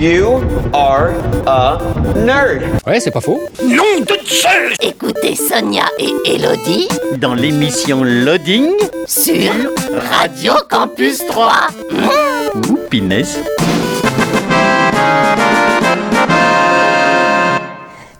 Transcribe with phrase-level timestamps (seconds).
[0.00, 0.40] You
[0.72, 1.10] are
[1.46, 1.78] a
[2.24, 2.62] nerd.
[2.86, 3.40] Ouais, c'est pas faux.
[3.64, 6.86] Nom de Zeus Écoutez Sonia et Elodie
[7.18, 8.70] Dans l'émission Loading,
[9.06, 9.50] sur
[10.12, 11.52] Radio Campus 3.
[12.70, 13.38] ou Pinès.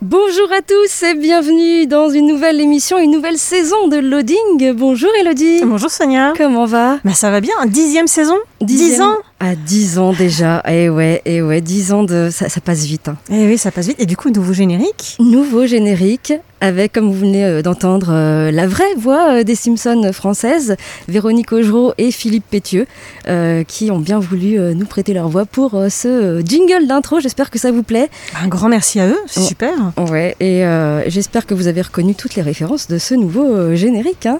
[0.01, 4.73] Bonjour à tous et bienvenue dans une nouvelle émission, une nouvelle saison de Loading.
[4.73, 5.61] Bonjour Elodie.
[5.63, 6.33] Bonjour Sonia.
[6.35, 6.99] Comment va?
[7.05, 8.35] Bah ça va bien, dixième saison?
[8.61, 10.61] Dix Dixième- ans À 10 ans déjà.
[10.67, 12.27] Eh ouais, eh ouais, 10 ans de.
[12.29, 13.07] Ça, ça passe vite.
[13.07, 13.15] hein.
[13.31, 13.95] Eh oui, ça passe vite.
[14.01, 18.67] Et du coup, nouveau générique Nouveau générique avec, comme vous venez euh, d'entendre, euh, la
[18.67, 20.75] vraie voix euh, des Simpsons françaises,
[21.07, 22.85] Véronique Augereau et Philippe Pétieux,
[23.29, 27.21] euh, qui ont bien voulu euh, nous prêter leur voix pour ce jingle d'intro.
[27.21, 28.09] J'espère que ça vous plaît.
[28.43, 29.45] Un grand merci à eux, c'est Oh.
[29.45, 29.71] super.
[30.11, 30.63] Ouais, et
[31.09, 34.25] j'espère que vous avez reconnu toutes les références de ce nouveau générique.
[34.25, 34.39] hein.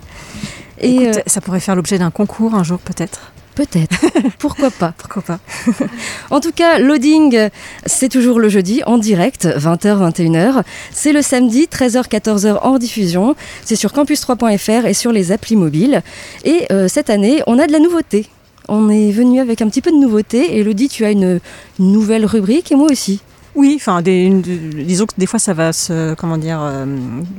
[0.81, 3.31] Et Écoute, ça pourrait faire l'objet d'un concours un jour peut-être.
[3.65, 3.97] Peut-être,
[4.39, 4.93] pourquoi pas.
[4.97, 5.39] Pourquoi pas
[6.31, 7.49] En tout cas, Loading,
[7.85, 10.63] c'est toujours le jeudi en direct, 20h, 21h.
[10.91, 13.35] C'est le samedi, 13h, 14h en diffusion.
[13.65, 16.01] C'est sur campus3.fr et sur les applis mobiles.
[16.45, 18.27] Et euh, cette année, on a de la nouveauté.
[18.69, 20.57] On est venu avec un petit peu de nouveauté.
[20.59, 21.39] Elodie, tu as une,
[21.79, 23.19] une nouvelle rubrique et moi aussi.
[23.55, 26.85] Oui, enfin, des- disons que des fois ça va se, comment dire, euh,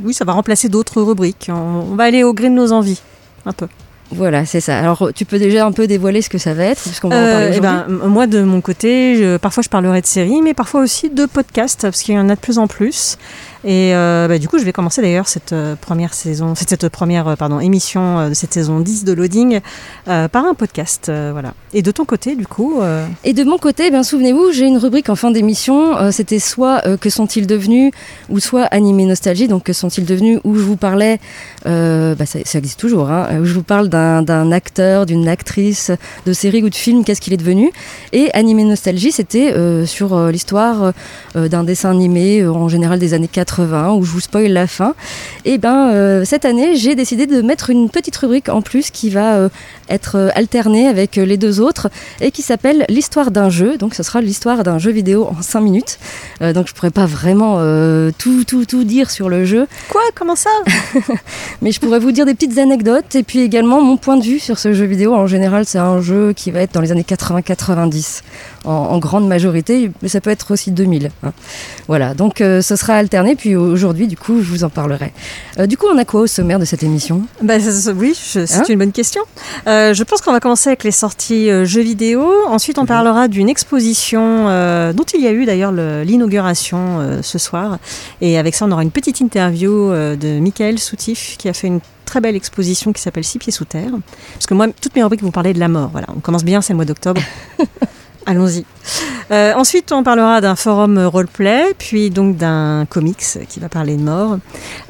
[0.05, 1.47] oui, ça va remplacer d'autres rubriques.
[1.49, 3.01] On, on va aller au gré de nos envies,
[3.47, 3.69] un peu.
[4.13, 4.79] Voilà, c'est ça.
[4.79, 7.19] Alors, tu peux déjà un peu dévoiler ce que ça va être, puisqu'on va en
[7.21, 7.61] Euh, parler eh aujourd'hui?
[7.71, 11.11] ben, m- moi de mon côté, je- parfois je parlerai de séries, mais parfois aussi
[11.11, 13.19] de podcasts, parce qu'il y en a de plus en plus.
[13.65, 17.29] Et euh, bah, du coup, je vais commencer d'ailleurs cette euh, première saison, cette, première
[17.29, 19.61] euh, pardon, émission de cette saison 10 de Loading
[20.07, 21.11] par un podcast.
[21.33, 21.55] voilà.
[21.73, 22.81] Et de ton côté, du coup,
[23.25, 26.11] Et de mon côté, eh souvenez-vous, j'ai une rubrique en fin d'émission.
[26.11, 27.93] C'était soit que sont-ils devenus,
[28.29, 29.49] ou soit animé nostalgie.
[29.49, 31.21] Donc que sont-ils devenus, où je vous parlais,
[31.65, 35.91] bah, ça, existe toujours, hein, où je vous parle d'un acteur, d'une actrice
[36.27, 37.71] de série ou de film, qu'est-ce qu'il est devenu.
[38.13, 39.55] Et animé nostalgie, c'était
[39.87, 40.93] sur l'histoire
[41.35, 44.95] d'un dessin animé, en général des années 80, où je vous spoil la fin.
[45.45, 49.11] Et ben euh, cette année, j'ai décidé de mettre une petite rubrique en plus qui
[49.11, 49.49] va euh,
[49.89, 51.89] être euh, alternée avec les deux autres
[52.21, 53.77] et qui s'appelle l'histoire d'un jeu.
[53.77, 55.99] Donc ce sera l'histoire d'un jeu vidéo en 5 minutes.
[56.43, 57.57] Euh, donc je pourrais pas vraiment
[58.19, 60.01] tout, tout, tout dire sur le jeu, quoi?
[60.15, 60.51] Comment ça?
[61.63, 64.39] Mais je pourrais vous dire des petites anecdotes et puis également mon point de vue
[64.39, 65.15] sur ce jeu vidéo.
[65.15, 68.23] En général, c'est un jeu qui va être dans les années 80-90
[68.65, 71.11] en, en grande majorité, mais ça peut être aussi 2000.
[71.23, 71.33] hein.
[71.89, 73.35] Voilà, donc ce sera alterné.
[73.41, 75.15] Puis aujourd'hui, du coup, je vous en parlerai.
[75.59, 77.23] Euh, du coup, on a quoi au sommaire de cette émission?
[77.43, 77.55] Bah,
[77.97, 78.65] oui, c'est Hein?
[78.69, 79.23] une bonne question.
[79.67, 82.31] Euh, je pense qu'on va commencer avec les sorties euh, jeux vidéo.
[82.49, 82.83] Ensuite, Mhm.
[82.83, 84.45] on parlera d'une exposition
[84.93, 87.79] dont il y a eu d'ailleurs le- l'inauguration ce soir.
[88.21, 91.81] Et avec ça, on aura une petite interview de Michael Soutif qui a fait une
[92.05, 93.93] très belle exposition qui s'appelle Six pieds sous terre.
[94.35, 95.89] Parce que moi, toutes mes rubriques vous parlez de la mort.
[95.93, 97.23] Voilà, on commence bien, c'est le mois d'octobre.
[98.27, 98.65] Allons-y.
[99.31, 104.03] Euh, ensuite, on parlera d'un forum roleplay, puis donc d'un comics qui va parler de
[104.03, 104.39] mort.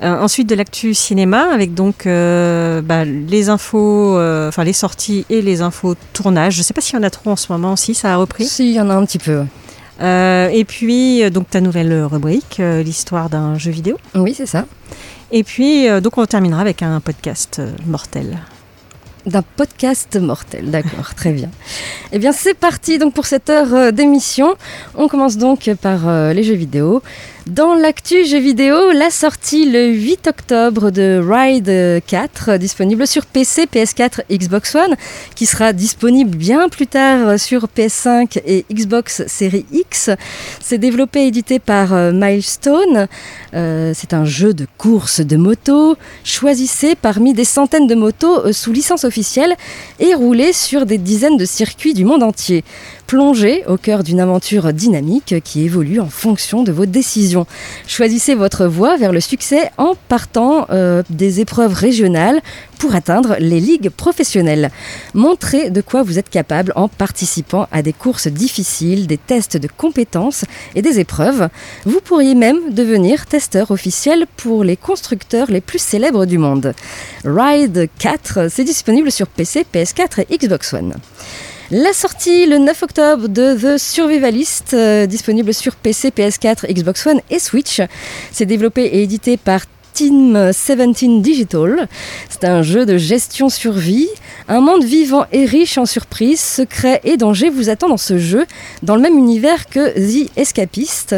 [0.03, 4.19] Euh, ensuite, de l'actu cinéma avec donc euh, bah, les infos,
[4.49, 6.55] enfin les sorties et les infos tournage.
[6.55, 8.47] Je sais pas s'il y en a trop en ce moment, si ça a repris.
[8.47, 9.45] Si, il y en a un petit peu.
[10.03, 13.99] Et puis donc ta nouvelle rubrique, l'histoire d'un jeu vidéo.
[14.15, 14.65] Oui, c'est ça.
[15.31, 18.39] Et puis donc on terminera avec un podcast mortel.
[19.27, 21.51] D'un podcast mortel, d'accord, très bien.
[22.13, 24.55] Eh bien, c'est parti donc pour cette heure euh, d'émission.
[24.95, 27.03] On commence donc par euh, les jeux vidéo.
[27.51, 33.09] Dans l'actu jeux vidéo, la sortie le 8 octobre de Ride euh, 4, euh, disponible
[33.09, 34.95] sur PC, PS4, Xbox One,
[35.35, 40.11] qui sera disponible bien plus tard sur PS5 et Xbox Series X.
[40.61, 43.09] C'est développé et édité par euh, Milestone.
[43.55, 45.97] Euh, c'est un jeu de course de moto.
[46.23, 49.57] Choisissez parmi des centaines de motos euh, sous licence officielle
[49.99, 52.63] et roulez sur des dizaines de circuits du monde entier.
[53.11, 57.45] Plongez au cœur d'une aventure dynamique qui évolue en fonction de vos décisions.
[57.89, 62.41] Choisissez votre voie vers le succès en partant euh, des épreuves régionales
[62.79, 64.71] pour atteindre les ligues professionnelles.
[65.13, 69.67] Montrez de quoi vous êtes capable en participant à des courses difficiles, des tests de
[69.67, 70.45] compétences
[70.77, 71.49] et des épreuves.
[71.87, 76.75] Vous pourriez même devenir testeur officiel pour les constructeurs les plus célèbres du monde.
[77.25, 80.95] Ride 4, c'est disponible sur PC, PS4 et Xbox One.
[81.73, 87.21] La sortie le 9 octobre de The Survivalist, euh, disponible sur PC, PS4, Xbox One
[87.31, 87.81] et Switch.
[88.33, 89.61] C'est développé et édité par
[90.01, 91.87] Team 17 Digital.
[92.31, 94.09] C'est un jeu de gestion survie.
[94.49, 98.47] Un monde vivant et riche en surprises, secrets et dangers vous attend dans ce jeu,
[98.83, 101.15] dans le même univers que The Escapist.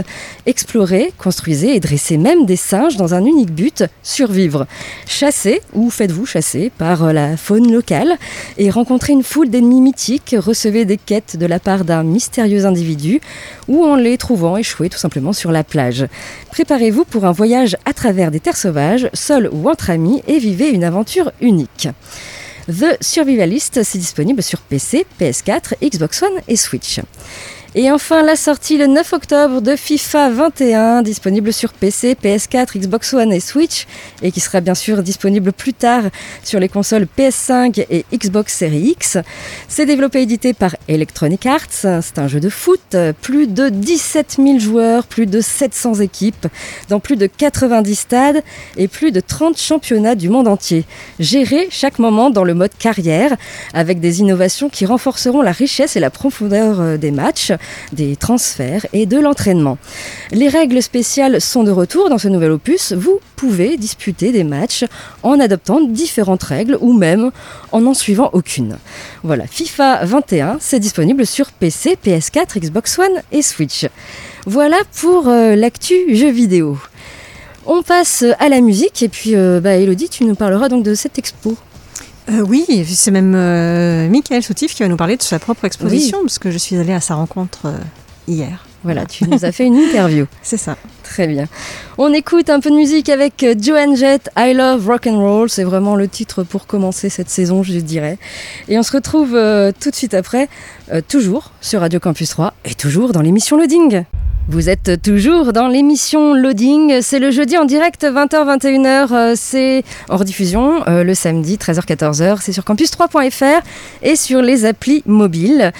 [0.47, 4.67] Explorez, construisez et dressez même des singes dans un unique but, survivre.
[5.07, 8.19] Chassez, ou faites-vous chasser, par la faune locale
[8.59, 13.21] et rencontrez une foule d'ennemis mythiques, recevez des quêtes de la part d'un mystérieux individu
[13.69, 16.07] ou en les trouvant échoués tout simplement sur la plage.
[16.51, 18.72] Préparez-vous pour un voyage à travers des terres sauvages,
[19.15, 21.89] seul ou entre amis, et vivez une aventure unique.
[22.69, 27.01] The Survivalist, c'est disponible sur PC, PS4, Xbox One et Switch.
[27.75, 33.15] Et enfin, la sortie le 9 octobre de FIFA 21, disponible sur PC, PS4, Xbox
[33.15, 33.87] One et Switch,
[34.21, 36.03] et qui sera bien sûr disponible plus tard
[36.45, 39.17] sur les consoles PS5 et Xbox Series X.
[39.69, 41.71] C'est développé et édité par Electronic Arts.
[41.71, 46.49] C'est un jeu de foot, plus de 17 000 joueurs, plus de 700 équipes,
[46.91, 48.43] dans plus de 90 stades
[48.77, 50.85] et plus de 30 championnats du monde entier.
[51.19, 53.35] Géré chaque moment dans le mode carrière,
[53.73, 57.53] avec des innovations qui renforceront la richesse et la profondeur euh, des matchs
[57.93, 59.79] des transferts et de l'entraînement.
[60.31, 62.93] Les règles spéciales sont de retour dans ce nouvel opus.
[62.93, 64.85] Vous pouvez disputer des matchs
[65.23, 67.31] en adoptant différentes règles ou même
[67.73, 68.79] en n'en suivant aucune.
[69.23, 73.87] Voilà, FIFA 21, c'est disponible sur PC, PS4, Xbox One et Switch.
[74.47, 76.79] Voilà pour euh, l'actu jeux vidéo.
[77.65, 80.95] On passe à la musique et puis euh, bah, Elodie, tu nous parleras donc de
[80.95, 81.57] cette expo.
[82.31, 86.19] Euh, oui, c'est même euh, Michael Soutif qui va nous parler de sa propre exposition,
[86.23, 87.79] parce que je suis allée à sa rencontre euh,
[88.29, 88.65] hier.
[88.85, 90.27] Voilà, tu nous as fait une interview.
[90.43, 90.77] C'est ça.
[91.05, 91.47] Très bien.
[91.99, 95.51] On écoute un peu de musique avec Joan Jett, I Love Rock and Roll.
[95.51, 98.19] C'est vraiment le titre pour commencer cette saison, je dirais.
[98.69, 99.39] Et on se retrouve
[99.79, 100.49] tout de suite après,
[101.09, 104.05] toujours sur Radio Campus 3 et toujours dans l'émission Loading.
[104.49, 107.01] Vous êtes toujours dans l'émission Loading.
[107.01, 109.37] C'est le jeudi en direct 20h-21h.
[109.37, 112.39] C'est en rediffusion euh, le samedi 13h-14h.
[112.41, 113.63] C'est sur campus3.fr
[114.03, 115.73] et sur les applis mobiles.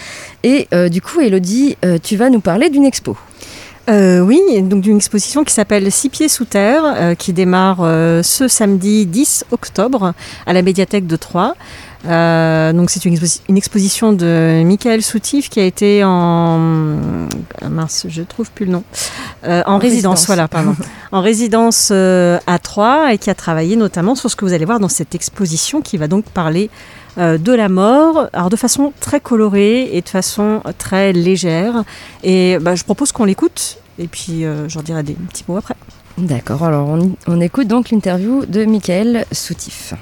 [0.45, 3.17] Et euh, du coup, Elodie, euh, tu vas nous parler d'une expo.
[3.91, 8.23] Euh, oui, donc d'une exposition qui s'appelle Six pieds sous terre, euh, qui démarre euh,
[8.23, 10.15] ce samedi 10 octobre
[10.47, 11.55] à la médiathèque de Troyes.
[12.05, 17.29] Euh, donc c'est une, exposi- une exposition de Michael Soutif qui a été en
[17.61, 18.85] ah mince, je trouve plus le nom.
[19.45, 20.27] Euh, en, En résidence, résidence.
[20.27, 20.75] voilà, pardon.
[21.13, 24.65] en résidence euh, à Troyes et qui a travaillé notamment sur ce que vous allez
[24.65, 26.71] voir dans cette exposition qui va donc parler
[27.19, 31.85] de la mort, alors de façon très colorée et de façon très légère.
[32.25, 35.75] Et bah, je propose qu'on l'écoute et puis j'en dirai des petits mots après.
[36.17, 39.93] D'accord, alors on, on écoute donc l'interview de Michael Soutif.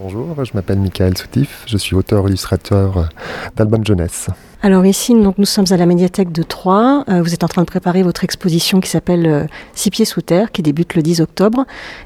[0.00, 3.08] Bonjour, je m'appelle Michael Soutif, je suis auteur-illustrateur
[3.56, 4.28] d'albums jeunesse.
[4.62, 7.04] Alors ici, donc, nous sommes à la médiathèque de Troyes.
[7.08, 10.20] Euh, vous êtes en train de préparer votre exposition qui s'appelle euh, Six pieds sous
[10.20, 11.64] terre, qui débute le 10 octobre.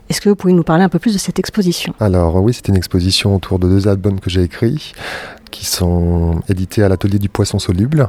[0.08, 1.94] Est-ce que vous pouvez nous parler un peu plus de cette exposition?
[2.00, 4.92] Alors oui, c'est une exposition autour de deux albums que j'ai écrits,
[5.50, 8.08] qui sont édités à l'atelier du poisson soluble.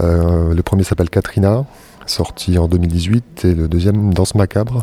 [0.00, 1.64] Euh, le premier s'appelle Katrina,
[2.06, 4.82] sorti en 2018, et le deuxième Danse macabre,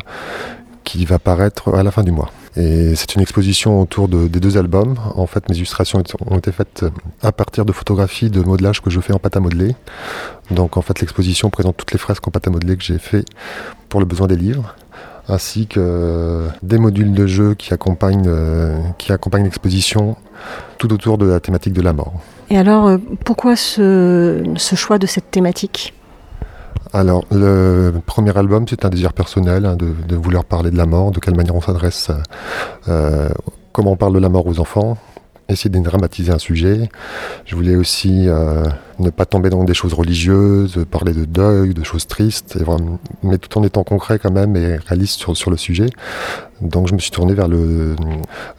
[0.88, 2.30] qui va paraître à la fin du mois.
[2.56, 4.94] Et c'est une exposition autour de- des deux albums.
[5.24, 6.86] En fait, mes illustrations ont été faites
[7.22, 9.76] à partir de photographies de modelage que je fais en pâte à modeler.
[10.50, 13.24] Donc en fait, l'exposition présente toutes les fresques en pâte à modeler que j'ai fait
[13.90, 14.74] pour le besoin des livres,
[15.28, 20.16] ainsi que euh, des modules de jeu qui accompagnent, euh, qui accompagnent l'exposition
[20.78, 22.14] tout autour de la thématique de la mort.
[22.48, 22.96] Et alors, euh,
[23.26, 24.42] pourquoi ce
[24.74, 25.92] choix de cette thématique?
[26.92, 31.10] Alors, le premier album, c'est un désir personnel hein, de, vouloir parler de la mort,
[31.10, 32.10] de quelle manière on s'adresse,
[32.88, 33.28] euh,
[33.72, 34.96] comment on parle de la mort aux enfants,
[35.48, 36.88] essayer de dramatiser un sujet.
[37.44, 38.64] Je voulais aussi euh,
[38.98, 42.58] ne pas tomber dans des choses religieuses, parler de deuil, de choses tristes,
[43.22, 45.90] mais tout en étant concret quand même et réaliste sur, sur le sujet.
[46.62, 47.96] Donc je me suis tourné vers, le,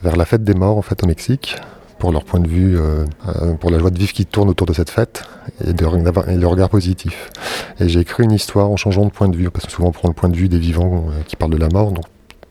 [0.02, 1.56] vers la fête des morts en fait au Mexique
[2.00, 4.66] pour leur point de vue, euh, euh, pour la joie de vivre qui tourne autour
[4.66, 5.22] de cette fête
[5.64, 5.84] et, de,
[6.30, 7.30] et le regard positif.
[7.78, 9.92] Et j'ai écrit une histoire en changeant de point de vue, parce que souvent on
[9.92, 12.06] prend le point de vue des vivants euh, qui parlent de la mort, donc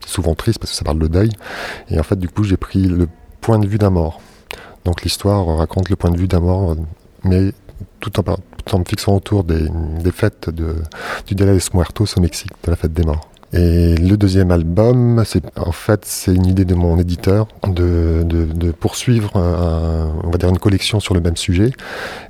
[0.06, 1.32] souvent triste parce que ça parle de deuil.
[1.89, 3.08] Et en fait, du coup, j'ai pris le
[3.41, 4.22] point de vue d'un mort.
[4.86, 6.75] Donc l'histoire raconte le point de vue d'un mort,
[7.24, 7.51] mais
[8.00, 9.68] tout en, me fixant autour des,
[10.13, 13.29] fêtes du Dia de Muertos au Mexique, de la fête des morts.
[13.51, 18.46] Et le deuxième album, c'est en fait c'est une idée de mon éditeur de, de,
[18.46, 21.72] de poursuivre un- on va dire une collection sur le même sujet.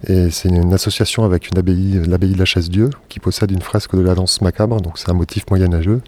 [0.07, 3.95] Et c'est une association avec une abbaye, l'abbaye de la Chasse-Dieu, qui possède une fresque
[3.95, 6.01] de la danse macabre, donc c'est un motif moyenâgeux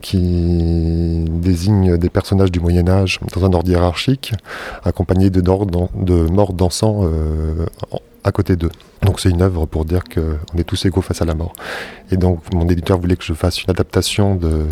[0.00, 4.32] qui désigne des personnages du Moyen Âge dans un ordre hiérarchique,
[4.84, 7.66] accompagnés de, de morts dansant euh,
[8.24, 8.70] à côté d'eux.
[9.02, 11.52] Donc c'est une œuvre pour dire qu'on est tous égaux face à la mort.
[12.10, 14.66] Et donc mon éditeur voulait que je fasse une adaptation de,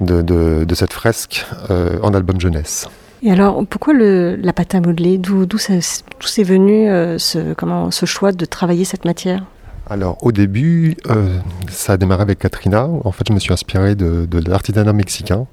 [0.00, 2.88] de, de, de cette fresque euh, en album jeunesse.
[3.22, 5.18] Et alors, pourquoi le, la pâte à modeler?
[5.18, 9.44] D'où c'est venu euh, ce, comment, ce choix de travailler cette matière?
[9.90, 11.36] Alors au début, euh,
[11.68, 12.86] ça a démarré avec Katrina.
[12.86, 15.46] En fait, je me suis inspiré de, de l'artisanat mexicain,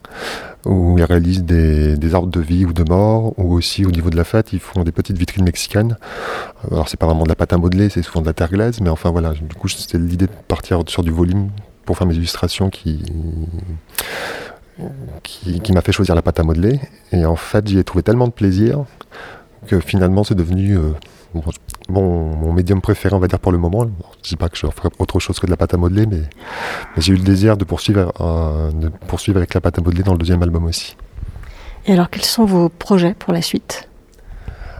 [0.68, 4.10] où ils réalisent des, des arbres de vie ou de mort, ou aussi au niveau
[4.10, 5.98] de la fête, ils font des petites vitrines mexicaines.
[6.70, 8.82] Alors c'est pas vraiment de la pâte à modeler, c'est souvent de la terre glaise,
[8.82, 11.50] mais enfin voilà, du coup c'était l'idée de partir sur du volume
[11.86, 13.02] pour faire mes illustrations qui
[15.74, 16.80] m'a fait choisir la pâte à modeler.
[17.12, 18.84] Et en fait, j'y ai trouvé tellement de plaisir
[19.68, 20.92] que finalement c'est devenu euh,
[21.34, 21.42] bon,
[21.90, 23.88] mon, mon médium préféré, on va dire, pour le moment.
[24.24, 26.22] Je dis pas que je ferai autre chose que de la pâte à modeler, mais,
[26.96, 30.04] mais j'ai eu le désir de poursuivre, euh, de poursuivre avec la pâte à modeler
[30.04, 30.96] dans le deuxième album aussi.
[31.86, 33.88] Et alors, quels sont vos projets pour la suite?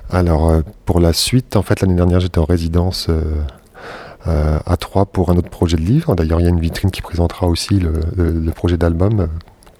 [0.10, 5.06] Alors, euh, pour la suite, en fait, l'année dernière, j'étais en résidence euh, à Troyes
[5.06, 6.16] pour un autre projet de livre.
[6.16, 9.28] D'ailleurs, il y a une vitrine qui présentera aussi le, le- le projet d'album,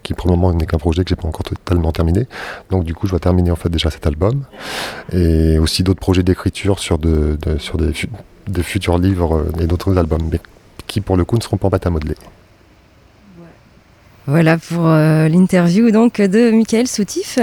[0.08, 2.28] qui pour le moment n'est qu'un projet que j'ai pas encore totalement terminé.
[2.70, 4.46] Donc, du coup, je dois terminer en fait déjà cet album.
[5.12, 10.30] Et aussi d'autres projets d'écriture sur, de, sur des futurs livres euh, et d'autres albums,
[10.32, 10.40] mais
[10.88, 12.16] qui pour le coup ne seront pas en pâte à modeler.
[14.28, 17.38] Voilà pour euh, l'interview donc de Michael Soutif.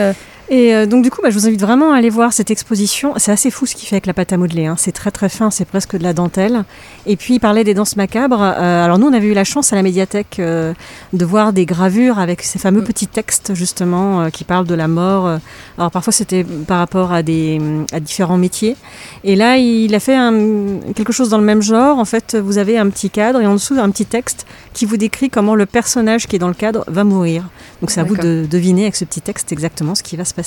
[0.50, 3.14] Et euh, donc du coup, bah, je vous invite vraiment à aller voir cette exposition.
[3.16, 4.66] C'est assez fou ce qu'il fait avec la pâte à modeler.
[4.66, 4.74] hein.
[4.78, 6.64] C'est très très fin, c'est presque de la dentelle.
[7.06, 8.42] Et puis il parlait des danses macabres.
[8.42, 10.74] Euh, alors nous, on avait eu la chance à la médiathèque euh,
[11.14, 15.38] de voir des gravures avec ces fameux petits textes justement qui parlent de la mort.
[15.78, 17.58] Alors parfois c'était par rapport à des
[17.92, 18.76] à différents métiers.
[19.24, 21.98] Et là, il a fait un- quelque chose dans le même genre.
[21.98, 24.96] En fait, vous avez un petit cadre et en dessous un petit texte qui vous
[24.98, 27.48] décrit comment le personnage qui est dans le cadre va mourir.
[27.80, 30.34] Donc c'est à vous de deviner avec ce petit texte exactement ce qui va se
[30.34, 30.43] passer.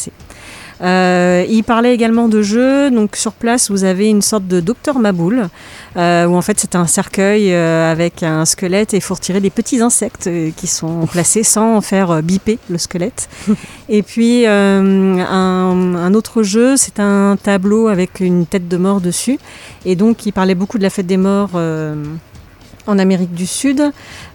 [0.82, 2.92] Euh, il parlait également de jeux.
[2.92, 5.50] Donc sur place, vous avez une sorte de docteur Maboul,
[5.96, 9.40] euh, où en fait c'est un cercueil euh, avec un squelette et il faut retirer
[9.40, 13.30] des petits insectes qui sont placés sans faire biper le squelette.
[13.90, 19.40] et puis un, un autre jeu, c'est un tableau avec une tête de mort dessus.
[19.86, 21.52] Et donc il parlait beaucoup de la fête des morts.
[22.88, 23.92] En Amérique du Sud,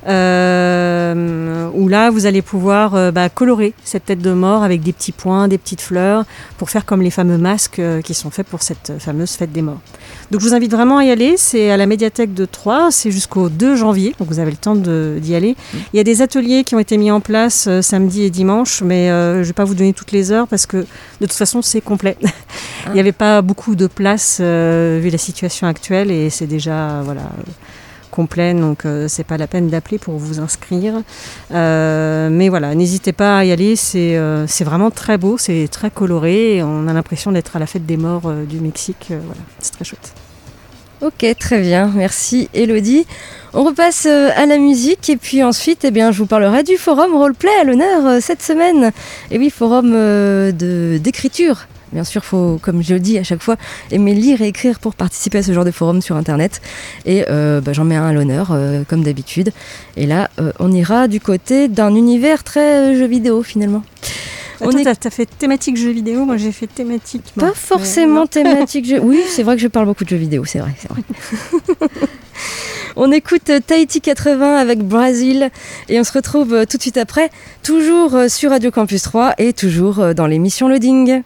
[0.06, 4.92] euh, où là vous allez pouvoir euh, bah, colorer cette tête de mort avec des
[4.92, 6.24] petits points, des petites fleurs,
[6.58, 9.62] pour faire comme les fameux masques euh, qui sont faits pour cette fameuse fête des
[9.62, 9.80] morts.
[10.30, 13.10] Donc je vous invite vraiment à y aller, c'est à la médiathèque de Troyes, c'est
[13.10, 15.56] jusqu'au 2 janvier, donc vous avez le temps d'y aller.
[15.92, 19.08] Il y a des ateliers qui ont été mis en place samedi et dimanche, mais
[19.08, 20.86] je ne vais pas vous donner toutes les heures parce que de
[21.26, 22.16] toute façon c'est complet.
[22.86, 27.22] Il n'y avait pas beaucoup de place vu la situation actuelle et c'est déjà voilà
[28.12, 31.02] complet, donc euh, c'est pas la peine d'appeler pour vous inscrire.
[31.52, 35.90] Euh, mais voilà, n'hésitez pas à y aller, c'est euh, vraiment très beau, c'est très
[35.90, 39.06] coloré, on a l'impression d'être à la fête des morts du Mexique.
[39.08, 40.12] voilà, c'est très chouette.
[41.00, 43.06] Ok, très bien, merci Elodie.
[43.54, 47.16] On repasse à la musique et puis ensuite, eh bien, je vous parlerai du forum
[47.16, 48.92] roleplay à l'honneur cette semaine.
[49.32, 49.90] Et oui, forum
[50.52, 51.66] d'écriture.
[51.92, 53.56] Bien sûr, faut, comme je le dis à chaque fois,
[53.90, 56.62] aimer lire et écrire pour participer à ce genre de forum sur Internet.
[57.04, 59.52] Et euh, bah, j'en mets un à l'honneur, euh, comme d'habitude.
[59.96, 63.82] Et là, euh, on ira du côté d'un univers très jeu vidéo finalement.
[64.60, 67.24] On On est- t'as fait thématique jeu vidéo, moi j'ai fait thématique.
[67.36, 69.00] Pas forcément thématique jeu.
[69.02, 71.02] Oui, c'est vrai que je parle beaucoup de jeux vidéo, c'est vrai, c'est vrai.
[72.96, 75.50] on écoute Tahiti 80 avec Brésil
[75.88, 77.30] et on se retrouve tout de suite après,
[77.64, 81.22] toujours sur Radio Campus 3 et toujours dans l'émission Loading.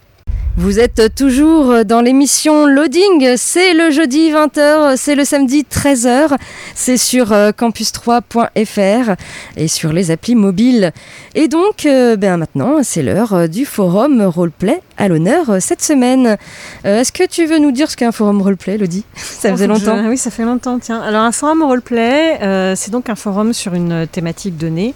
[0.58, 6.34] Vous êtes toujours dans l'émission Loading, c'est le jeudi 20h, c'est le samedi 13h,
[6.74, 9.16] c'est sur euh, campus3.fr
[9.58, 10.92] et sur les applis mobiles.
[11.34, 16.38] Et donc, euh, ben maintenant, c'est l'heure euh, du forum roleplay à l'honneur cette semaine.
[16.86, 19.04] Euh, Est-ce que tu veux nous dire ce qu'est un forum roleplay, Lodi?
[19.14, 20.08] Ça faisait je- longtemps.
[20.08, 20.78] Oui, ça fait longtemps.
[20.78, 24.94] Tiens, alors un forum roleplay, euh, c'est donc un forum sur une thématique donnée.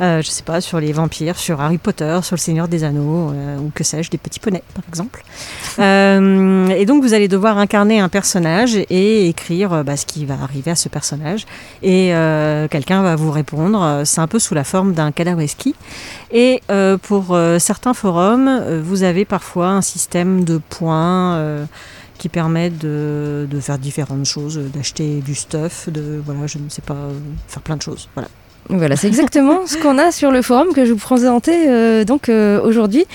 [0.00, 3.30] Euh, je sais pas, sur les vampires, sur Harry Potter, sur le Seigneur des Anneaux,
[3.30, 5.24] euh, ou que sais-je, des petits poneys, par exemple.
[5.78, 10.34] Euh, et donc, vous allez devoir incarner un personnage et écrire bah, ce qui va
[10.42, 11.46] arriver à ce personnage.
[11.84, 14.02] Et euh, quelqu'un va vous répondre.
[14.04, 15.76] C'est un peu sous la forme d'un Kadaweski.
[16.32, 21.36] Et euh, pour certains forums, vous avez parfois un système de points.
[21.36, 21.64] euh,
[22.18, 26.82] qui permet de, de faire différentes choses, d'acheter du stuff, de voilà, je ne sais
[26.82, 26.96] pas,
[27.46, 28.08] faire plein de choses.
[28.14, 28.28] Voilà.
[28.70, 32.28] Voilà, c'est exactement ce qu'on a sur le forum que je vous présentais euh, donc
[32.28, 33.06] euh, aujourd'hui.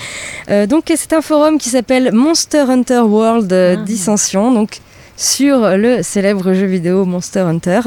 [0.50, 3.76] Euh, donc c'est un forum qui s'appelle Monster Hunter World Ah.
[3.76, 4.80] Dissension, donc
[5.16, 7.80] sur le célèbre jeu vidéo Monster Hunter.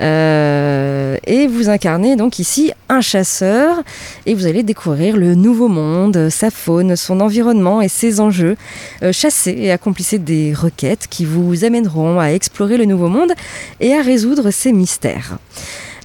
[0.00, 3.82] Euh, et vous incarnez donc ici un chasseur
[4.26, 8.56] et vous allez découvrir le nouveau monde, sa faune, son environnement et ses enjeux.
[9.02, 13.32] Euh, chassez et accomplissez des requêtes qui vous amèneront à explorer le nouveau monde
[13.80, 15.38] et à résoudre ses mystères.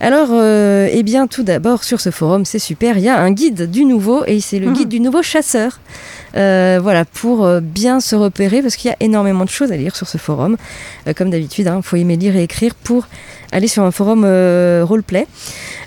[0.03, 3.29] Alors, euh, eh bien, tout d'abord, sur ce forum, c'est super, il y a un
[3.31, 4.73] guide du nouveau, et c'est le Mhm.
[4.73, 5.79] guide du nouveau chasseur.
[6.35, 9.77] Euh, voilà, pour euh, bien se repérer, parce qu'il y a énormément de choses à
[9.77, 10.57] lire sur ce forum.
[11.07, 13.07] Euh, comme d'habitude, il faut aimer lire et écrire pour
[13.51, 15.27] aller sur un forum euh, roleplay.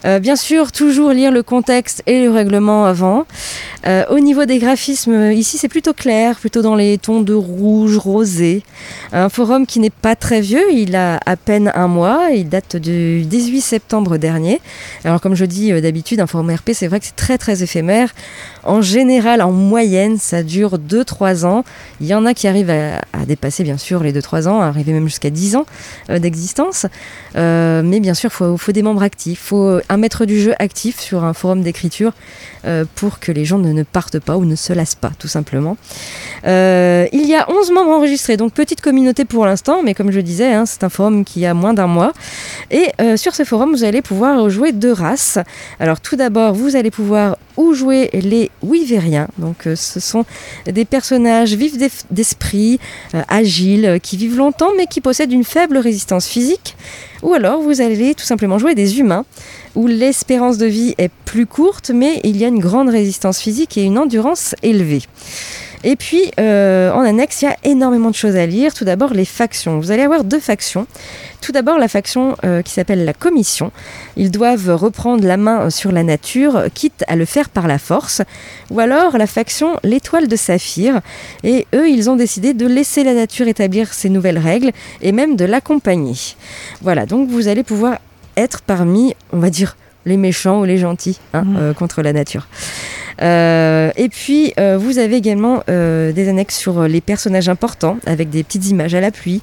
[0.05, 3.25] Euh, bien sûr, toujours lire le contexte et le règlement avant.
[3.87, 7.97] Euh, au niveau des graphismes, ici c'est plutôt clair, plutôt dans les tons de rouge,
[7.97, 8.63] rosé.
[9.13, 12.77] Un forum qui n'est pas très vieux, il a à peine un mois, il date
[12.77, 14.61] du 18 septembre dernier.
[15.05, 18.11] Alors comme je dis d'habitude, un forum RP, c'est vrai que c'est très très éphémère.
[18.63, 21.65] En général, en moyenne, ça dure 2-3 ans.
[22.01, 25.07] Il y en a qui arrivent à, dépasser bien sûr les 2-3 ans, arriver même
[25.07, 25.67] jusqu'à 10 ans
[26.09, 26.87] d'existence.
[27.83, 31.01] Mais bien sûr, il faut, des membres actifs, il faut un maître du jeu actif
[31.01, 32.13] sur un forum d'écriture
[32.67, 35.77] euh, pour que les gens ne, partent pas ou ne se lassent pas, tout simplement.
[36.47, 40.21] Euh, il y a 11 membres enregistrés, donc petite communauté pour l'instant, mais comme je
[40.21, 42.13] disais, hein, c'est un forum qui a moins d'un mois.
[42.71, 45.39] Et euh, sur ce forum, vous allez pouvoir jouer deux races.
[45.79, 50.25] Alors tout d'abord, vous allez pouvoir ou jouer les Wyveriens, donc euh, ce sont
[50.67, 51.77] des personnages vifs
[52.11, 52.81] d'esprit,
[53.15, 56.77] euh, agiles, euh, qui vivent longtemps mais qui possèdent une faible résistance physique.
[57.23, 59.25] Ou alors vous allez tout simplement jouer des humains,
[59.75, 63.79] où l'espérance de vie est plus courte, mais il y a une grande résistance physique
[63.79, 65.03] et une endurance élevée.
[65.87, 68.73] Et puis, euh, en annexe, il y a énormément de choses à lire.
[68.73, 69.79] Tout d'abord, les factions.
[69.79, 70.87] Vous allez avoir deux factions.
[71.43, 73.71] Tout d'abord, la faction euh, qui s'appelle la Commission.
[74.17, 78.23] Ils doivent reprendre la main sur la nature, quitte à le faire par la force.
[78.71, 81.03] Ou alors, la faction l'Étoile de Saphir.
[81.43, 84.71] Et eux, ils ont décidé de laisser la nature établir ses nouvelles règles
[85.03, 86.17] et même de l'accompagner.
[86.81, 87.99] Voilà, donc vous allez pouvoir
[88.39, 91.57] être parmi, on va dire, les méchants ou les gentils hein, Mhm.
[91.59, 92.47] euh, contre la nature.
[93.23, 98.43] Euh, et puis, euh, vous avez également des annexes sur les personnages importants avec des
[98.43, 99.41] petites images à l'appui.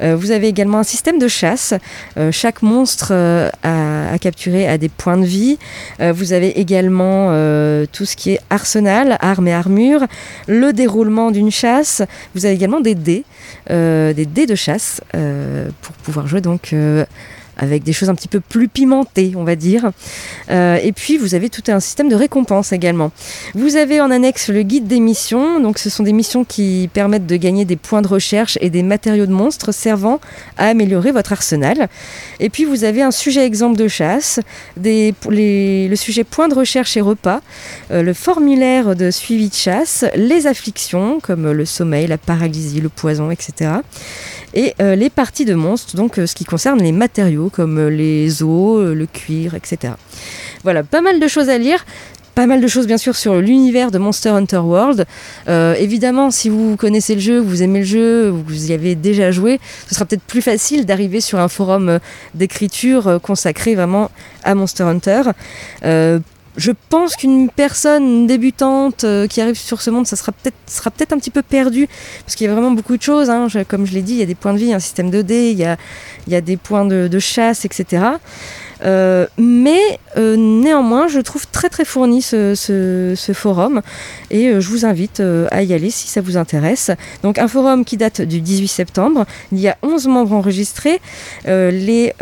[0.00, 1.74] Vous avez également un système de chasse.
[2.30, 3.12] Chaque monstre
[3.62, 5.58] à, à capturer a des points de vie.
[6.00, 7.28] Vous avez également
[7.92, 10.04] tout ce qui est arsenal, armes et armures,
[10.48, 12.02] le déroulement d'une chasse.
[12.34, 13.24] Vous avez également des dés,
[13.70, 15.00] des dés de chasse
[15.82, 16.74] pour pouvoir jouer donc.
[17.56, 19.90] Avec des choses un petit peu plus pimentées, on va dire.
[20.50, 23.12] Euh, et puis, vous avez tout un système de récompenses également.
[23.54, 25.60] Vous avez en annexe le guide des missions.
[25.60, 28.82] Donc, ce sont des missions qui permettent de gagner des points de recherche et des
[28.82, 30.20] matériaux de monstres servant
[30.56, 31.88] à améliorer votre arsenal.
[32.40, 34.40] Et puis, vous avez un sujet exemple de chasse,
[34.76, 37.40] le sujet points de recherche et repas,
[37.90, 42.88] euh, le formulaire de suivi de chasse, les afflictions comme le sommeil, la paralysie, le
[42.88, 43.70] poison, etc.
[44.54, 47.88] Et euh, les parties de monstres, donc euh, ce qui concerne les matériaux comme euh,
[47.88, 49.94] les os, le cuir, etc.
[50.62, 51.84] Voilà, pas mal de choses à lire.
[52.34, 55.04] Pas mal de choses bien sûr sur l'univers de Monster Hunter World.
[55.48, 59.60] Évidemment, si vous connaissez le jeu, vous aimez le jeu, vous y avez déjà joué,
[59.86, 61.98] ce sera peut-être plus facile d'arriver sur un forum
[62.34, 64.10] d'écriture consacré vraiment
[64.44, 65.22] à Monster Hunter.
[66.56, 70.90] Je pense qu'une personne débutante euh, qui arrive sur ce monde, ça sera peut-être sera
[70.90, 71.88] peut-être un petit peu perdu
[72.24, 73.30] parce qu'il y a vraiment beaucoup de choses.
[73.30, 73.46] hein.
[73.68, 75.50] Comme je l'ai dit, il y a des points de vie, un système de dés,
[75.50, 75.76] il y a,
[76.26, 78.02] il y a des points de chasse, etc.
[78.84, 79.80] Euh, mais
[80.16, 83.82] euh, néanmoins, je trouve très très fourni ce, forum
[84.30, 86.90] et euh, je vous invite à y aller si ça vous intéresse.
[87.22, 91.00] Donc un forum qui date du 18 septembre, il y a 11 membres enregistrés.
[91.44, 92.12] Les,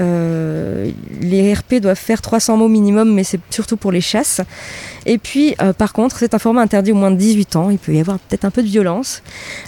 [1.21, 4.41] les RP doivent faire 300 mots minimum, mais c'est surtout pour les chasses.
[5.07, 7.71] Et puis, euh, par contre, c'est un format interdit au moins de 18 ans.
[7.71, 9.23] Il peut y avoir peut-être un peu de violence.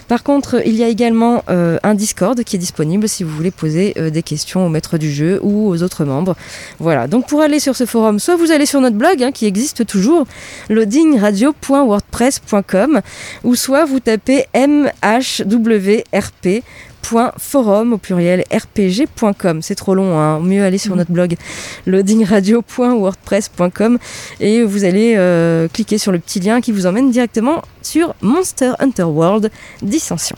[0.07, 3.51] Par contre, il y a également euh, un Discord qui est disponible si vous voulez
[3.51, 6.37] poser euh, des questions au maître du jeu ou aux autres membres.
[6.79, 7.07] Voilà.
[7.07, 9.85] Donc, pour aller sur ce forum, soit vous allez sur notre blog hein, qui existe
[9.85, 10.25] toujours,
[10.69, 13.01] loadingradio.wordpress.com,
[13.43, 16.63] ou soit vous tapez mhwrp
[17.03, 20.39] forum au pluriel rpg.com c'est trop long hein.
[20.39, 21.35] mieux aller sur notre blog
[21.85, 23.97] loadingradio.wordpress.com
[24.39, 28.71] et vous allez euh, cliquer sur le petit lien qui vous emmène directement sur Monster
[28.79, 30.35] Hunter World Dissension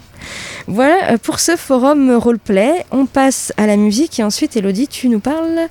[0.68, 5.10] voilà euh, pour ce forum roleplay on passe à la musique et ensuite Elodie tu
[5.10, 5.68] nous parles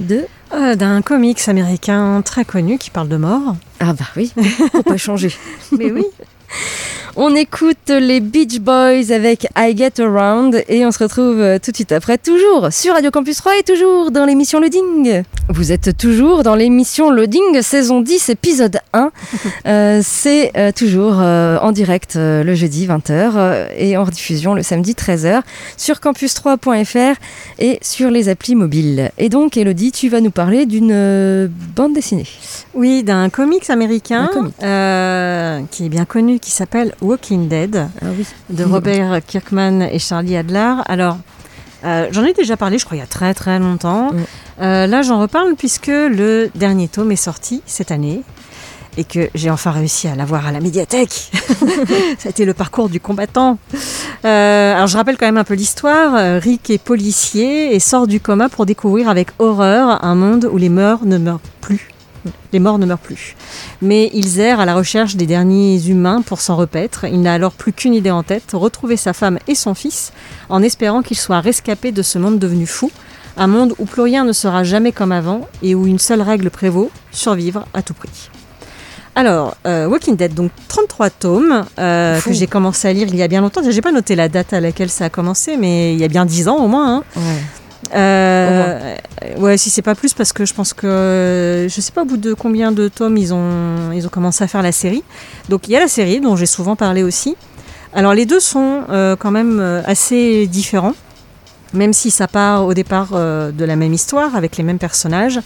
[0.00, 0.24] de
[0.54, 3.54] Euh, D'un comics américain très connu qui parle de mort.
[3.80, 4.32] ah bah oui
[4.72, 5.32] faut pas changer
[5.72, 6.04] Mais oui.
[7.14, 11.70] On écoute les Beach Boys avec I Get Around et on se retrouve euh, tout
[11.70, 15.22] de suite après, toujours sur Radio Campus 3 et toujours dans l'émission Loading.
[15.50, 19.10] Vous êtes toujours dans l'émission Loading, saison 10, épisode 1.
[19.66, 24.62] Euh, C'est euh, toujours euh, en direct le jeudi 20h euh, et en rediffusion le
[24.62, 25.42] samedi 13h
[25.76, 27.16] sur campus3.fr
[27.58, 29.10] et sur les applis mobiles.
[29.18, 32.26] Et donc, Elodie, tu vas nous parler d'une bande dessinée.
[32.74, 34.54] Oui, d'un comics américain comic.
[35.70, 38.26] qui est bien connu, qui s'appelle Walking Dead, Ah oui.
[38.50, 40.74] de Robert Kirkman et Charlie Adler.
[40.86, 41.18] Alors,
[41.84, 44.12] euh, j'en ai déjà parlé, je crois, il y a très très longtemps.
[44.12, 44.24] Mm.
[44.60, 48.22] Euh, là, j'en reparle puisque le dernier tome est sorti cette année
[48.98, 51.30] et que j'ai enfin réussi à l'avoir à la médiathèque.
[52.18, 53.58] Ça a été le parcours du combattant.
[54.24, 56.40] Euh, alors je rappelle quand même un peu l'histoire.
[56.40, 60.68] Rick est policier et sort du coma pour découvrir avec horreur un monde où les
[60.68, 61.88] morts ne meurent plus.
[62.52, 63.36] Les morts ne meurent plus.
[63.80, 67.04] Mais ils errent à la recherche des derniers humains pour s'en repaître.
[67.04, 70.12] Il n'a alors plus qu'une idée en tête, retrouver sa femme et son fils,
[70.48, 72.90] en espérant qu'ils soient rescapés de ce monde devenu fou,
[73.36, 76.50] un monde où plus rien ne sera jamais comme avant et où une seule règle
[76.50, 78.30] prévaut, survivre à tout prix.
[79.14, 83.22] Alors, euh, Walking Dead, donc 33 tomes euh, que j'ai commencé à lire il y
[83.22, 83.60] a bien longtemps.
[83.68, 86.24] J'ai pas noté la date à laquelle ça a commencé, mais il y a bien
[86.24, 86.96] 10 ans au moins.
[86.96, 87.04] Hein.
[87.16, 87.42] Ouais.
[87.94, 88.96] Euh,
[89.38, 92.16] ouais, si c'est pas plus, parce que je pense que je sais pas au bout
[92.16, 95.02] de combien de tomes ils ont, ils ont commencé à faire la série.
[95.48, 97.36] Donc il y a la série dont j'ai souvent parlé aussi.
[97.94, 100.94] Alors les deux sont euh, quand même euh, assez différents,
[101.74, 105.40] même si ça part au départ euh, de la même histoire avec les mêmes personnages.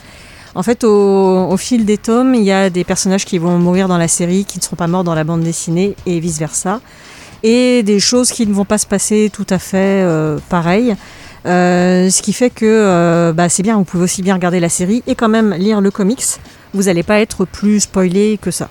[0.55, 3.99] En fait, au, fil des tomes, il y a des personnages qui vont mourir dans
[3.99, 6.81] la série, qui ne seront pas morts dans la bande dessinée, et vice versa.
[7.43, 10.03] Et des choses qui ne vont pas se passer tout à fait
[10.49, 10.93] pareil.
[10.93, 10.95] Euh,
[11.47, 15.03] ce qui fait que euh, bah, c'est bien, vous pouvez aussi bien regarder la série
[15.07, 16.25] et quand même lire le comics.
[16.75, 18.69] Vous n'allez pas être plus spoilé que ça.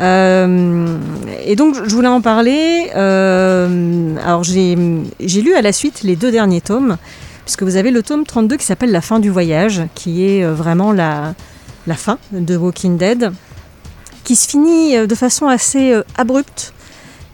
[0.00, 0.98] Euh,
[1.44, 2.90] et donc je voulais en parler.
[2.96, 6.96] Euh, alors j'ai lu à la suite les deux derniers tomes,
[7.44, 10.52] puisque vous avez le tome 32 qui s'appelle La fin du voyage, qui est euh,
[10.54, 11.34] vraiment la,
[11.96, 13.32] fin de Walking Dead,
[14.24, 16.72] qui se finit euh, de façon assez euh, abrupte.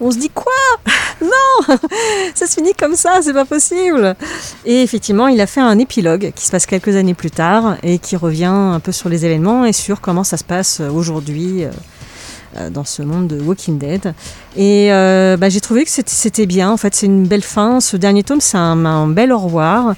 [0.00, 0.52] On se dit quoi?
[1.22, 1.76] Non
[2.34, 4.14] Ça se finit comme ça, c'est pas possible
[4.64, 7.98] Et effectivement, il a fait un épilogue qui se passe quelques années plus tard et
[7.98, 11.64] qui revient un peu sur les événements et sur comment ça se passe euh, aujourd'hui
[11.64, 11.70] euh,
[12.56, 14.14] euh, dans ce monde de Walking Dead.
[14.56, 16.70] Et bah, j'ai trouvé que c'était- bien.
[16.70, 17.80] En fait, c'est une belle fin.
[17.80, 19.94] Ce dernier tome, c'est un, bel au revoir.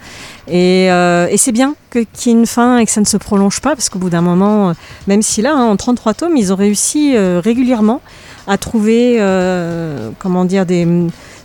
[0.48, 0.88] Et,
[1.36, 3.88] c'est bien qu'il y ait une fin et que ça ne se prolonge pas, parce
[3.88, 4.74] qu'au bout d'un moment,
[5.06, 8.02] même si là, hein, en 33 tomes, ils ont réussi régulièrement
[8.50, 10.84] à trouver, euh, comment dire, des,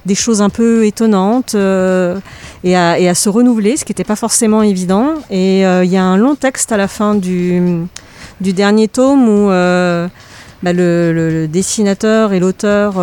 [0.07, 2.17] des choses un peu étonnantes euh,
[2.63, 5.13] et, à, se renouveler, ce qui n'était pas forcément évident.
[5.29, 7.87] Et euh, il y a un long texte à la fin du,
[8.41, 12.95] dernier tome où bah, le, dessinateur et l'auteur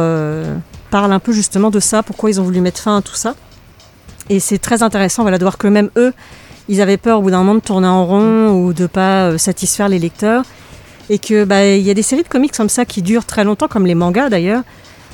[0.90, 3.36] parlent un peu justement de ça, pourquoi ils ont voulu mettre fin à tout ça.
[4.30, 6.12] Et c'est très intéressant voilà, de voir que même eux,
[6.68, 9.38] ils avaient peur au bout d'un moment de tourner en rond ou de pas euh,
[9.38, 10.44] satisfaire les lecteurs.
[11.10, 13.44] Et que bah, il y a des séries de comics comme ça qui durent très
[13.44, 14.62] longtemps, comme les mangas d'ailleurs,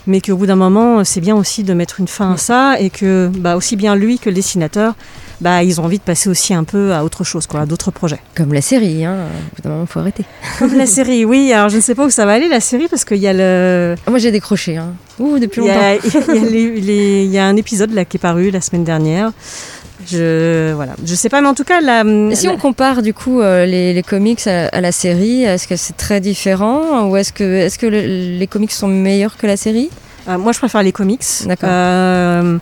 [0.07, 2.89] mais qu'au bout d'un moment, c'est bien aussi de mettre une fin à ça et
[2.91, 4.95] que bah, aussi bien lui que le dessinateur,
[5.41, 7.91] bah, ils ont envie de passer aussi un peu à autre chose, quoi, à d'autres
[7.91, 8.19] projets.
[8.37, 9.17] Comme la série, hein.
[9.53, 10.25] Au bout d'un moment, faut arrêter.
[10.59, 11.53] Comme la série, oui.
[11.53, 13.33] Alors je ne sais pas où ça va aller la série parce qu'il y a
[13.33, 14.95] le, Ah, Moi, j'ai décroché, hein.
[15.19, 15.81] Ouh, depuis il y, longtemps.
[15.81, 15.95] a,
[16.35, 18.61] il y a les- les- il y a un épisode là qui est paru la
[18.61, 19.33] semaine dernière.
[20.11, 22.03] Je voilà, je sais pas, mais en tout cas la.
[22.05, 25.43] Et si la- on compare du coup euh, les, les comics à, à la série,
[25.45, 29.37] est-ce que c'est très différent ou est-ce que, est-ce que le- les comics sont meilleurs
[29.37, 29.91] que la série?
[30.29, 31.25] Euh, moi, je préfère les comics.
[31.47, 31.69] D'accord.
[31.73, 32.59] Euh,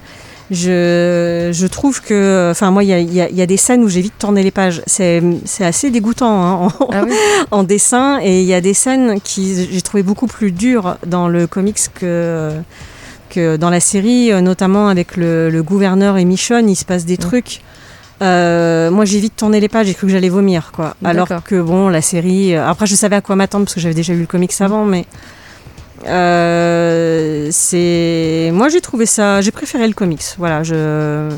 [0.50, 3.82] je, je trouve que, enfin, moi, il y a, y a- y a des scènes
[3.82, 4.82] où j'ai vite tourné les pages.
[4.87, 6.30] C'est c'est assez dégoûtant
[6.66, 7.12] hein, en, Ah oui
[7.50, 11.28] en dessin, et il y a des scènes qui j'ai trouvé beaucoup plus dures dans
[11.28, 12.52] le comics que
[13.37, 17.05] que dans la série, euh, notamment avec le, le gouverneur et Michonne, il se passe
[17.05, 17.61] des trucs.
[18.22, 20.96] Euh, moi, j'ai vite tourné les pages, j'ai cru que j'allais vomir, quoi.
[21.05, 22.55] Alors que bon, la série.
[22.55, 24.85] euh, Après, je savais à quoi m'attendre parce que j'avais déjà lu le comics avant,
[24.87, 25.05] mais
[26.09, 28.51] euh, c'est.
[28.55, 29.40] Moi, j'ai trouvé ça.
[29.42, 30.25] J'ai préféré le comics.
[30.38, 30.62] Voilà.
[30.62, 31.29] Je.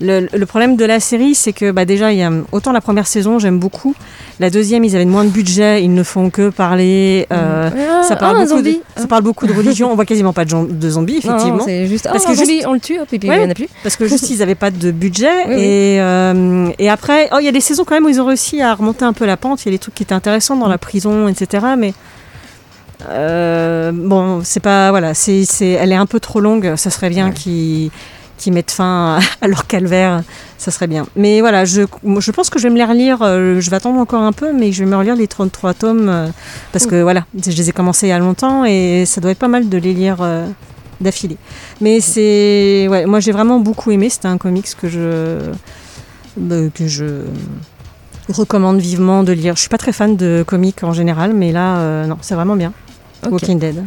[0.00, 2.80] Le, le problème de la série, c'est que bah, déjà, il y a autant la
[2.80, 3.96] première saison, j'aime beaucoup.
[4.38, 7.26] La deuxième, ils avaient moins de budget, ils ne font que parler.
[7.32, 9.90] euh, Ah, ça, parle ah, beaucoup de, ça parle beaucoup de religion.
[9.90, 11.56] On voit quasiment pas de, gens- de zombies, effectivement.
[11.56, 12.04] non, c'est juste.
[12.04, 13.36] Parce ah, que un zombie, juste- on le tue, hop, et puis Ouais.
[13.36, 13.68] il n'y en a plus.
[13.82, 15.26] Parce que juste, ils n'avaient pas de budget.
[15.48, 15.60] Oui, oui.
[15.62, 18.26] Et, euh, et après, oh, il y a des saisons quand même où ils ont
[18.26, 19.64] réussi à remonter un peu la pente.
[19.64, 21.66] Il y a des trucs qui étaient intéressants dans la prison, etc.
[21.76, 21.92] Mais
[23.08, 24.90] euh, bon, c'est pas.
[24.90, 26.74] Voilà, c'est, c'est, elle est un peu trop longue.
[26.76, 27.90] Ça serait bien qu'ils,
[28.38, 30.22] qu'ils mettent fin à leur calvaire.
[30.56, 31.06] Ça serait bien.
[31.16, 31.82] Mais voilà, je,
[32.18, 33.18] je pense que je vais me les relire.
[33.22, 36.08] euh, je vais attendre encore un peu, mais je vais me relire les 33 tomes.
[36.08, 36.26] euh,
[36.72, 39.38] parce que voilà, je les ai commencés il y a longtemps et ça doit être
[39.38, 40.16] pas mal de les lire.
[40.20, 40.46] euh,
[41.00, 41.36] d'affilée.
[41.80, 45.38] Mais c'est ouais, moi j'ai vraiment beaucoup aimé, c'était un comics que je
[46.36, 47.22] bah, que je
[48.28, 49.54] recommande vivement de lire.
[49.54, 52.72] Je suis pas très fan de comics en général, mais là non, c'est vraiment bien.
[53.24, 53.32] Ok.
[53.32, 53.84] Walking Dead.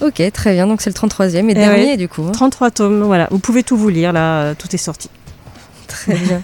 [0.00, 0.66] Ok, très bien.
[0.66, 1.96] Donc c'est le 33e et, Eh dernier ouais.
[1.96, 2.22] du coup.
[2.26, 2.32] hein.
[2.32, 3.28] 33 tomes, voilà.
[3.30, 5.08] Vous pouvez tout vous lire là, tout est sorti.
[5.86, 6.42] Très bien.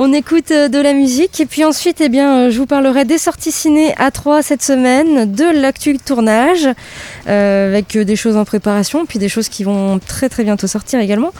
[0.00, 3.04] On écoute euh, de la musique et puis ensuite, eh bien, euh, je vous parlerai
[3.04, 6.68] des sorties ciné à 3 cette semaine, de l'actu tournage,
[7.26, 11.00] euh, avec des choses en préparation, puis des choses qui vont très très bientôt sortir
[11.00, 11.32] également.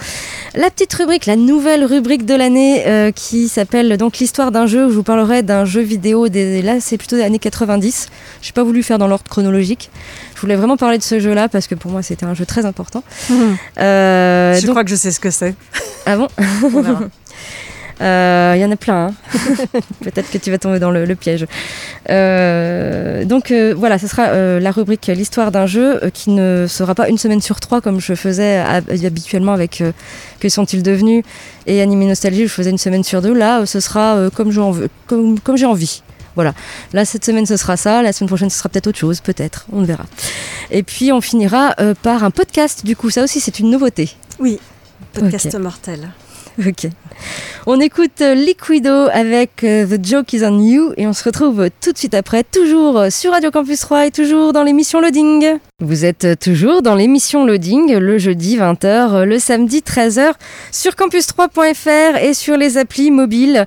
[0.56, 4.86] La petite rubrique, la nouvelle rubrique de l'année euh, qui s'appelle donc l'histoire d'un jeu.
[4.86, 6.28] Où je vous parlerai d'un jeu vidéo.
[6.28, 8.08] Des, là, c'est plutôt des années 90.
[8.42, 9.90] J'ai pas voulu faire dans l'ordre chronologique.
[10.38, 12.64] Je voulais vraiment parler de ce jeu-là parce que pour moi c'était un jeu très
[12.64, 13.02] important.
[13.80, 15.56] Euh, je donc- crois que je sais ce que c'est.
[16.06, 16.28] Ah bon.
[18.00, 19.08] Euh, Il y en a plein.
[19.08, 19.14] hein.
[20.04, 21.46] Peut-être que tu vas tomber dans le, le piège.
[22.10, 26.66] Euh, donc euh, voilà, ce sera euh, la rubrique l'histoire d'un jeu euh, qui ne
[26.68, 29.90] sera pas une semaine sur trois comme je faisais hab- habituellement avec euh,
[30.38, 31.24] Que sont-ils devenus
[31.66, 33.34] et Animé Nostalgie où je faisais une semaine sur deux.
[33.34, 34.86] Là, euh, ce sera euh, comme j'ai envie.
[35.08, 36.02] Comme, comme j'ai envie.
[36.38, 36.54] Voilà.
[36.92, 38.00] Là, cette semaine, ce sera ça.
[38.00, 39.20] La semaine prochaine, ce sera peut-être autre chose.
[39.20, 39.66] Peut-être.
[39.72, 40.06] On verra.
[40.70, 42.84] Et puis, on finira euh, par un podcast.
[42.84, 44.10] Du coup, ça aussi, c'est une nouveauté.
[44.38, 44.60] Oui,
[45.14, 46.10] podcast mortel.
[46.64, 46.86] Ok.
[47.66, 51.70] On écoute euh, Liquido avec euh, The Joke is on You et on se retrouve
[51.80, 55.58] tout de suite après, toujours sur Radio Campus 3 et toujours dans l'émission Loading.
[55.80, 60.32] Vous êtes toujours dans l'émission Loading le jeudi 20h, euh, le samedi 13h
[60.72, 63.64] sur campus3.fr et sur les applis mobiles.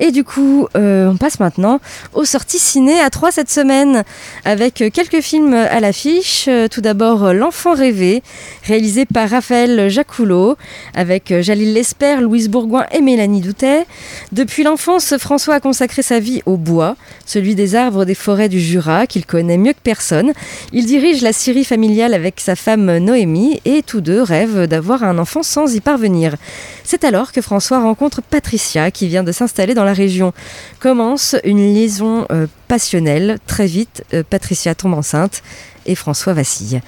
[0.00, 1.78] Et du coup, euh, on passe maintenant
[2.14, 4.02] aux sorties ciné à 3 cette semaine
[4.46, 6.46] avec quelques films à l'affiche.
[6.48, 8.22] Euh, Tout d'abord, L'Enfant rêvé,
[8.64, 10.56] réalisé par Raphaël Jacoulot
[10.94, 13.84] avec euh, Jalil Lesper, Louise Bourgoin et Mélanie Doutet.
[14.32, 16.96] Depuis l'enfance, François a consacré sa vie au bois,
[17.26, 20.32] celui des arbres des forêts du Jura, qu'il connaît mieux que personne.
[20.72, 21.34] Il dirige la
[21.64, 26.36] familiale avec sa femme Noémie et tous deux rêvent d'avoir un enfant sans y parvenir.
[26.84, 30.32] C'est alors que François rencontre Patricia qui vient de s'installer dans la région.
[30.78, 33.38] Commence une liaison euh, passionnelle.
[33.46, 35.42] Très vite, euh, Patricia tombe enceinte
[35.86, 36.80] et François vacille.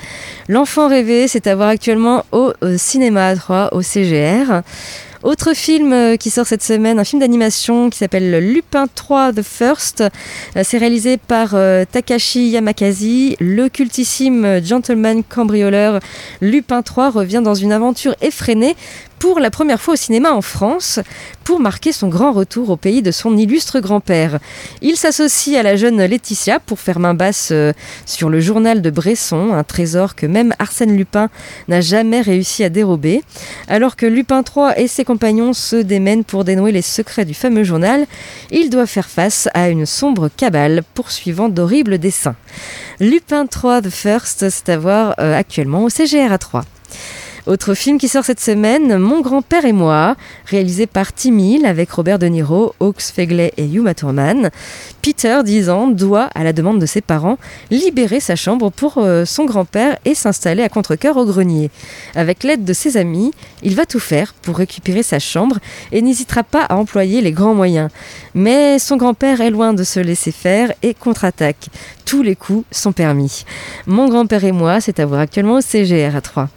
[0.49, 4.63] L'enfant rêvé, c'est à voir actuellement au, au cinéma à 3, au CGR.
[5.23, 9.43] Autre film euh, qui sort cette semaine, un film d'animation qui s'appelle Lupin 3 The
[9.43, 10.01] First.
[10.01, 13.37] Euh, C'est réalisé par euh, Takashi Yamakazi.
[13.39, 16.01] Le cultissime gentleman cambrioleur
[16.41, 18.75] Lupin 3 revient dans une aventure effrénée
[19.23, 20.99] pour la première fois au cinéma en France
[21.45, 24.41] pour marquer son grand retour au pays de son illustre grand-père.
[24.81, 27.73] Il s'associe à la jeune Laetitia pour faire main basse euh,
[28.05, 31.31] sur le journal de Bresson, un trésor que même Arsène Lupin
[31.69, 33.23] n'a jamais réussi à dérober.
[33.69, 37.63] Alors que Lupin III et ses compagnons se démènent pour dénouer les secrets du fameux
[37.63, 38.07] journal,
[38.51, 42.35] il doit faire face à une sombre cabale poursuivant d'horribles dessins.
[42.99, 46.65] Lupin III The First, c'est à voir euh, actuellement au CGR à 3.
[47.45, 50.15] Autre film qui sort cette semaine, Mon grand-père et moi,
[50.47, 54.51] réalisé par Tim Hill avec Robert De Niro, Hawks Fegley et Uma Thurman.
[55.03, 57.39] Peter, 10 ans, doit, à la demande de ses parents,
[57.73, 61.73] libérer sa chambre pour euh, son grand-père et s'installer à contre-cœur au grenier.
[62.15, 63.33] Avec l'aide de ses amis,
[63.65, 65.59] il va tout faire pour récupérer sa chambre
[65.91, 67.91] et n'hésitera pas à employer les grands moyens.
[68.37, 71.67] Mais son grand-père est loin de se laisser faire et contre-attaque.
[72.05, 73.45] Tous les coups sont permis.
[73.89, 76.49] Mon grand-père et moi, c'est à voir actuellement au CGR à 3.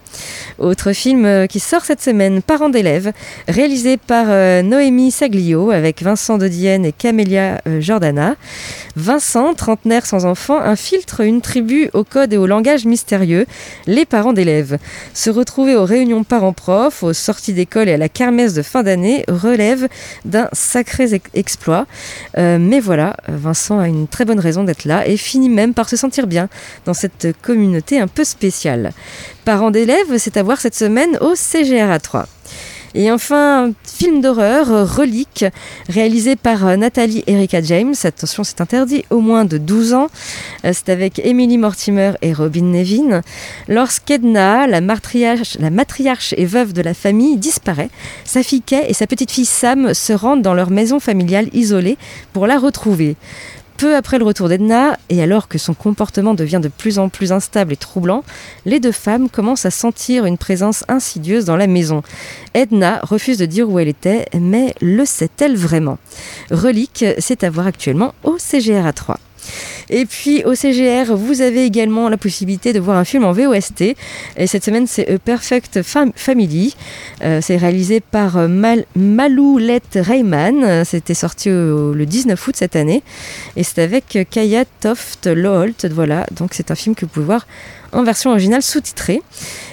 [0.57, 3.11] Autre film euh, qui sort cette semaine, Parents d'élèves,
[3.47, 8.35] réalisé par euh, Noémie Saglio avec Vincent de Dienne et Camélia euh, Jordana.
[8.95, 13.45] Vincent, trentenaire sans enfant, infiltre une tribu au code et au langage mystérieux,
[13.87, 14.77] les parents d'élèves.
[15.13, 19.25] Se retrouver aux réunions parents-profs, aux sorties d'école et à la kermesse de fin d'année
[19.27, 19.87] relève
[20.23, 21.87] d'un sacré ex- exploit.
[22.37, 25.89] Euh, mais voilà, Vincent a une très bonne raison d'être là et finit même par
[25.89, 26.47] se sentir bien
[26.85, 28.93] dans cette communauté un peu spéciale.
[29.43, 32.27] Parents d'élèves, c'est à voir cette semaine au CGRA 3.
[32.97, 35.43] Et enfin, film d'horreur, Relique,
[35.89, 37.93] réalisé par euh, Nathalie Erika James.
[38.05, 40.07] Attention, c'est interdit, au moins de 12 ans.
[40.63, 43.19] Euh, C'est avec Emily Mortimer et Robin Nevin.
[43.67, 47.89] Lorsqu'Edna, la matriarche, la matriarche et veuve de la famille, disparaît,
[48.23, 51.97] sa fille Kay et sa petite fille Sam se rendent dans leur maison familiale isolée
[52.31, 53.17] pour la retrouver.
[53.77, 57.33] Peu après le retour d'Edna, et alors que son comportement devient de plus en plus
[57.33, 58.23] instable et troublant,
[58.65, 62.01] les deux femmes commencent à sentir une présence insidieuse dans la maison.
[62.53, 65.97] Edna refuse de dire où elle était, mais le sait-elle vraiment?
[66.51, 69.19] Relique, c'est à voir actuellement au CGR à 3.
[69.89, 73.95] Et puis au CGR, vous avez également la possibilité de voir un film en VOST.
[74.37, 76.75] Et cette semaine, c'est A Perfect Fam- Family.
[77.23, 80.83] Euh, c'est réalisé par euh, Mal Maloulette Rayman.
[80.85, 83.03] C'était sorti au- le 19 août cette année.
[83.55, 85.85] Et c'est avec euh, Kaya Toft Loholt.
[85.91, 87.47] Voilà, donc c'est un film que vous pouvez voir
[87.95, 89.21] en version originale sous-titrée.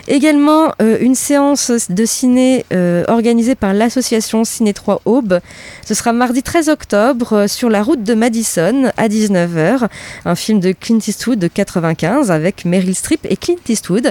[0.08, 5.38] Également euh, une séance de ciné euh, organisée par l'association Ciné 3 Aube.
[5.87, 9.88] Ce sera mardi 13 octobre euh, sur la route de Madison à 19h.
[10.24, 14.11] Un film de Clint Eastwood de 95 avec Meryl Streep et Clint Eastwood.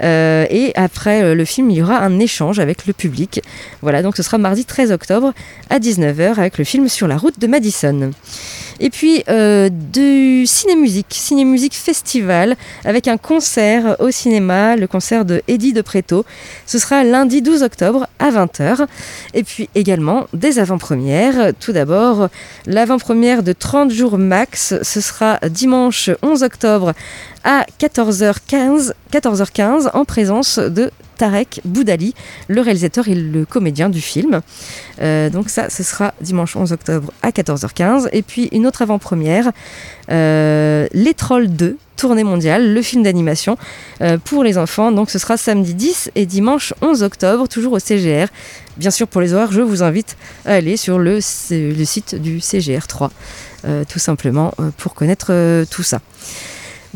[0.00, 3.42] Et après le film, il y aura un échange avec le public.
[3.82, 5.32] Voilà, donc ce sera mardi 13 octobre
[5.70, 8.10] à 19h avec le film sur la route de Madison.
[8.80, 15.42] Et puis euh, du ciné-musique, ciné-musique festival avec un concert au cinéma, le concert de
[15.48, 16.24] Eddie de Préto.
[16.66, 18.86] Ce sera lundi 12 octobre à 20h.
[19.34, 21.52] Et puis également des avant-premières.
[21.58, 22.28] Tout d'abord,
[22.66, 26.92] l'avant-première de 30 jours max, ce sera dimanche 11 octobre
[27.44, 32.14] à 14h15, 14h15 en présence de Tarek Boudali,
[32.48, 34.40] le réalisateur et le comédien du film.
[35.00, 38.08] Euh, donc ça, ce sera dimanche 11 octobre à 14h15.
[38.12, 39.52] Et puis une autre avant-première,
[40.08, 43.56] Les Trolls 2, tournée mondiale, le film d'animation
[44.02, 44.92] euh, pour les enfants.
[44.92, 48.28] Donc ce sera samedi 10 et dimanche 11 octobre, toujours au CGR.
[48.76, 52.86] Bien sûr, pour les horaires, je vous invite à aller sur le, site du CGR
[52.86, 53.10] 3,
[53.64, 56.00] euh, tout simplement, pour connaître tout ça.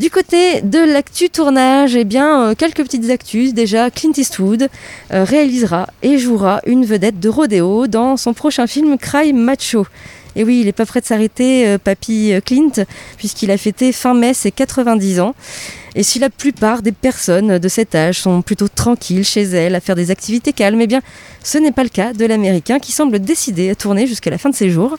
[0.01, 3.53] Du côté de l'actu tournage, eh bien, euh, quelques petites actus.
[3.53, 4.67] Déjà, Clint Eastwood
[5.13, 9.85] euh, réalisera et jouera une vedette de rodéo dans son prochain film Cry Macho.
[10.35, 12.85] Et oui, il n'est pas prêt de s'arrêter, euh, papy euh, Clint,
[13.17, 15.35] puisqu'il a fêté fin mai ses 90 ans.
[15.93, 19.81] Et si la plupart des personnes de cet âge sont plutôt tranquilles chez elles à
[19.81, 21.01] faire des activités calmes, eh bien,
[21.43, 24.49] ce n'est pas le cas de l'Américain qui semble décidé à tourner jusqu'à la fin
[24.49, 24.97] de ses jours.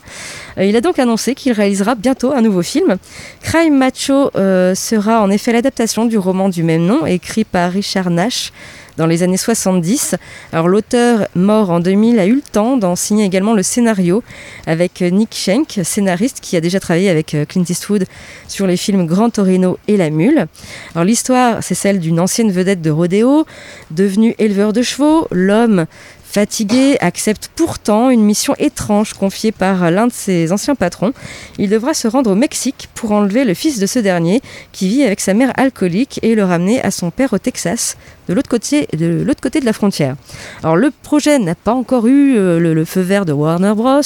[0.58, 2.98] Euh, il a donc annoncé qu'il réalisera bientôt un nouveau film.
[3.40, 8.52] Crime Macho sera en effet l'adaptation du roman du même nom, écrit par Richard Nash
[8.96, 10.16] dans les années 70.
[10.52, 14.22] Alors l'auteur, mort en 2000, a eu le temps d'en signer également le scénario
[14.66, 18.06] avec euh, Nick Schenk, scénariste qui a déjà travaillé avec euh, Clint Eastwood
[18.48, 20.46] sur les films Grand Torino et La Mule.
[20.94, 23.46] Alors l'histoire, c'est celle d'une ancienne vedette de rodéo,
[23.90, 25.26] devenue éleveur de chevaux.
[25.30, 25.86] L'homme
[26.32, 31.12] Fatigué, accepte pourtant une mission étrange confiée par l'un de ses anciens patrons.
[31.58, 34.40] Il devra se rendre au Mexique pour enlever le fils de ce dernier
[34.72, 38.32] qui vit avec sa mère alcoolique et le ramener à son père au Texas, de
[38.32, 40.16] l'autre côté, de la frontière.
[40.62, 44.00] Alors le projet n'a pas encore eu euh, le feu vert de Warner Bros.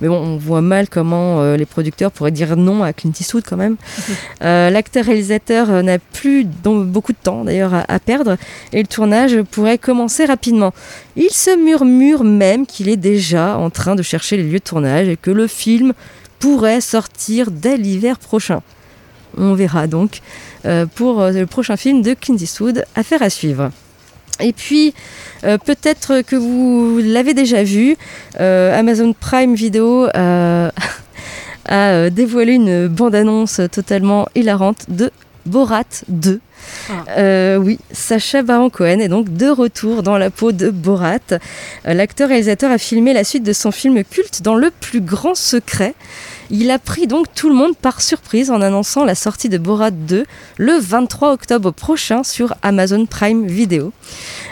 [0.00, 3.44] Mais bon, on voit mal comment euh, les producteurs pourraient dire non à Clint Eastwood
[3.46, 3.76] quand même.
[4.42, 8.36] Euh, L'acteur-réalisateur euh, n'a plus donc, beaucoup de temps d'ailleurs à, à perdre
[8.72, 10.72] et le tournage pourrait commencer rapidement.
[11.16, 15.08] Il se murmure même qu'il est déjà en train de chercher les lieux de tournage
[15.08, 15.92] et que le film
[16.38, 18.62] pourrait sortir dès l'hiver prochain.
[19.36, 20.20] On verra donc
[20.66, 23.70] euh, pour le prochain film de Clint Eastwood, affaire à suivre.
[24.40, 24.94] Et puis,
[25.44, 27.96] euh, peut-être que vous l'avez déjà vu,
[28.40, 30.70] euh, Amazon Prime Video euh,
[31.68, 35.10] a dévoilé une bande-annonce totalement hilarante de
[35.46, 36.40] Borat 2.
[36.90, 37.58] Ah.
[37.58, 41.18] Oui, Sacha Baron Cohen est donc de retour dans la peau de Borat.
[41.84, 45.94] L'acteur-réalisateur a filmé la suite de son film culte dans le plus grand secret.
[46.50, 49.90] Il a pris donc tout le monde par surprise en annonçant la sortie de Borat
[49.90, 50.24] 2
[50.56, 53.92] le 23 octobre prochain sur Amazon Prime Video.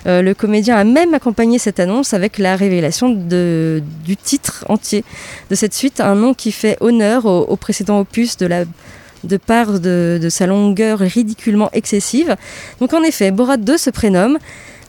[0.07, 5.05] Euh, le comédien a même accompagné cette annonce avec la révélation du titre entier
[5.49, 10.47] de cette suite, un nom qui fait honneur au, précédent opus de part de sa
[10.47, 12.37] longueur ridiculement excessive.
[12.79, 14.39] Donc en effet, Borat 2 se prénomme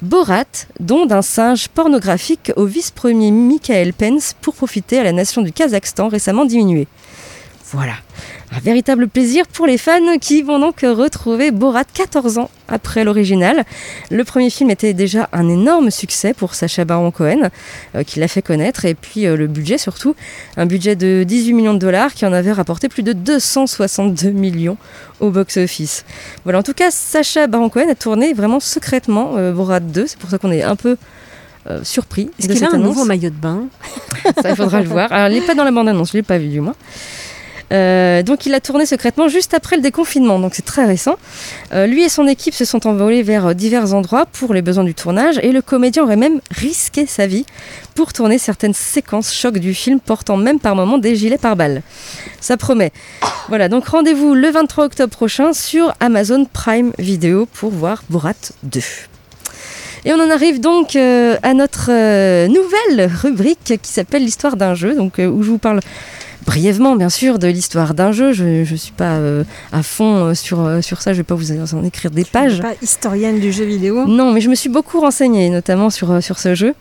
[0.04, 5.52] Borat, don d'un singe pornographique au vice-premier Michael Pence pour profiter à la nation du
[5.52, 6.88] Kazakhstan récemment diminuée.
[7.74, 7.96] Voilà,
[8.56, 13.66] un véritable plaisir pour les fans qui vont donc retrouver Borat 14 ans après l'original.
[14.10, 17.50] Le premier film était déjà un énorme succès pour Sacha Baron Cohen,
[17.96, 20.16] euh, qui l'a fait connaître, et puis euh, le budget surtout,
[20.56, 24.78] un budget de 18 millions de dollars qui en avait rapporté plus de 262 millions
[25.20, 26.06] au box-office.
[26.46, 30.20] Voilà, en tout cas, Sacha Baron Cohen a tourné vraiment secrètement euh, Borat 2, c'est
[30.20, 30.96] pour ça qu'on est un peu
[31.70, 32.30] euh, surpris.
[32.40, 33.66] Est-ce qu'il a un nouveau maillot de bain?
[34.42, 35.12] Ça, il faudra le voir.
[35.12, 36.76] Alors, il n'est pas dans la bande-annonce, je ne l'ai pas vu du moins.
[37.74, 41.16] Euh, donc il a tourné secrètement juste après le déconfinement, donc c'est très récent.
[41.74, 44.84] Euh, lui et son équipe se sont envolés vers euh, divers endroits pour les besoins
[44.84, 47.46] du tournage et le comédien aurait même risqué sa vie
[47.96, 51.82] pour tourner certaines séquences chocs du film portant même par moments des gilets pare-balles.
[52.40, 52.92] Ça promet.
[53.50, 58.80] Voilà, donc rendez-vous le 23 octobre prochain sur Amazon Prime Video pour voir Borat 2.
[60.06, 61.90] Et on en arrive donc à notre
[62.48, 65.82] nouvelle rubrique qui s'appelle l'histoire d'un jeu, donc où je vous parle
[66.46, 68.32] brièvement bien sûr de l'histoire d'un jeu.
[68.34, 71.26] Je ne suis pas euh, à fond euh, sur, euh, sur ça, je ne vais
[71.26, 72.54] pas vous en écrire des Je pages.
[72.54, 74.06] suis pas historienne du jeu vidéo.
[74.08, 76.74] Non, mais je me suis beaucoup renseignée, notamment sur, sur ce jeu.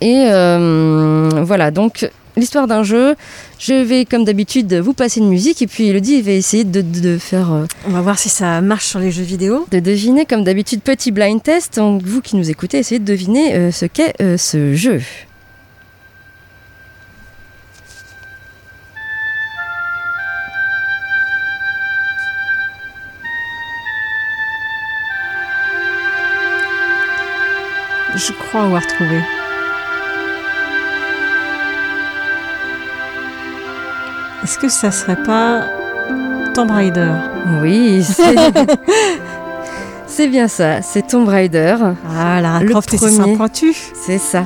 [0.00, 3.16] Et euh, voilà, donc l'histoire d'un jeu.
[3.58, 7.00] Je vais, comme d'habitude, vous passer une musique et puis Elodie va essayer de, de-
[7.00, 7.52] de faire.
[7.52, 9.66] euh, On va voir si ça marche sur les jeux vidéo.
[9.72, 11.74] de deviner, comme d'habitude, petit blind test.
[11.78, 15.00] Donc, vous qui nous écoutez, essayez de deviner euh, ce qu'est euh, ce jeu.
[28.48, 29.20] Crois avoir trouvé.
[34.44, 35.64] Est-ce que ça serait pas
[36.54, 37.10] Tomb Raider?
[37.62, 38.34] Oui, c'est.
[40.06, 41.76] c'est bien ça, c'est Tomb Raider.
[42.16, 43.12] Ah, Lara Le Croft premier.
[43.12, 43.90] seins pointus.
[43.94, 44.44] C'est ça.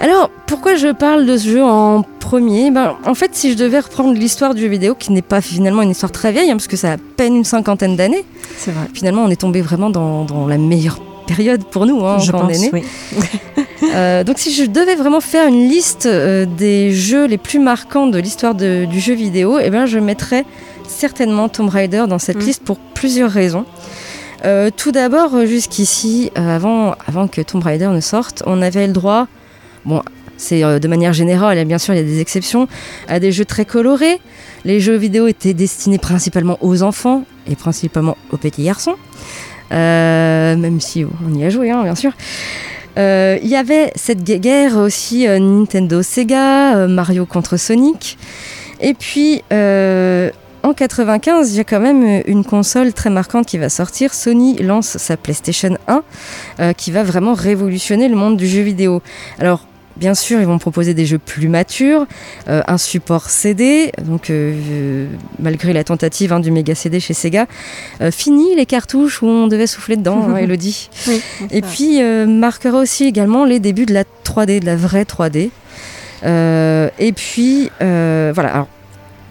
[0.00, 2.70] Alors, pourquoi je parle de ce jeu en premier?
[2.70, 5.82] Ben, En fait, si je devais reprendre l'histoire du jeu vidéo, qui n'est pas finalement
[5.82, 8.24] une histoire très vieille, hein, parce que ça a à peine une cinquantaine d'années,
[8.56, 8.86] C'est vrai.
[8.94, 10.98] finalement, on est tombé vraiment dans, dans la meilleure
[11.34, 12.70] période pour nous hein, je quand on est né.
[12.72, 12.82] oui.
[13.94, 18.06] Euh, donc, si je devais vraiment faire une liste euh, des jeux les plus marquants
[18.06, 20.44] de l'histoire du jeu vidéo, eh ben, je mettrais
[20.86, 22.46] certainement Tomb Raider dans cette Mm.
[22.46, 23.64] liste pour plusieurs raisons.
[24.44, 28.92] Euh, tout d'abord, jusqu'ici, euh, avant, avant que Tomb Raider ne sorte, on avait le
[28.92, 29.26] droit,
[29.84, 30.00] bon,
[30.36, 32.68] c'est de manière générale, et bien sûr il y a des exceptions,
[33.08, 34.20] à des jeux très colorés.
[34.64, 38.94] Les jeux vidéo étaient destinés principalement aux enfants et principalement aux petits garçons,
[39.70, 42.12] même si on y a joué, hein, bien sûr.
[42.98, 48.18] Euh, Il y avait cette gue- guerre aussi euh, Nintendo Sega, euh, Mario contre Sonic.
[48.80, 50.30] Et puis euh,
[50.62, 54.12] en 95, il y a quand même euh, une console très marquante qui va sortir.
[54.12, 56.02] Sony lance sa PlayStation 1
[56.60, 59.00] euh, qui va vraiment révolutionner le monde du jeu vidéo.
[59.38, 62.06] Alors Bien sûr, ils vont proposer des jeux plus matures,
[62.48, 65.06] euh, un support CD, donc euh, euh,
[65.38, 67.46] malgré la tentative hein, du méga CD chez Sega,
[68.00, 70.88] euh, fini les cartouches où on devait souffler dedans, hein, Elodie.
[71.08, 71.20] Oui,
[71.50, 75.50] Et puis marquera aussi également les débuts de la 3D, de la vraie 3D.
[76.24, 78.54] Euh, et puis voilà.
[78.54, 78.68] Alors,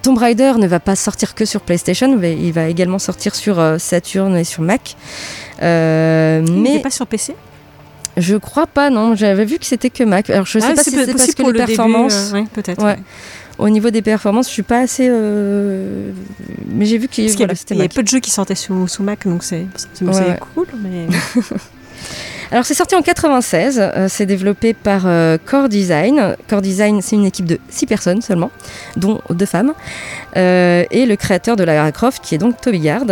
[0.03, 3.61] Tomb Raider ne va pas sortir que sur PlayStation, mais il va également sortir sur
[3.79, 4.95] Saturn et sur Mac.
[5.59, 7.35] Il n'est mais pas sur PC
[8.21, 9.15] je crois pas, non.
[9.15, 10.29] J'avais vu que c'était que Mac.
[10.29, 12.31] Alors je sais Ah, pas si c'est parce possible que pour les le performances.
[12.33, 12.79] euh, oui, peut-être.
[12.83, 12.91] Ouais.
[12.91, 12.99] ouais.
[13.57, 15.07] Au niveau des performances, je suis pas assez.
[15.09, 16.11] euh,
[16.67, 17.93] Mais j'ai vu qu'il y avait- il y Mac.
[17.93, 19.65] peu de jeux qui sortaient sous, sous Mac, donc c'est
[20.55, 20.67] cool.
[20.81, 21.07] Mais...
[22.51, 26.35] Alors c'est sorti en 96, euh, c'est développé par euh, Core Design.
[26.49, 28.51] Core Design, c'est une équipe de 6 personnes seulement,
[28.97, 29.73] dont deux femmes,
[30.37, 33.05] Euh, et le créateur de Lara Croft, qui est donc Toby Gard.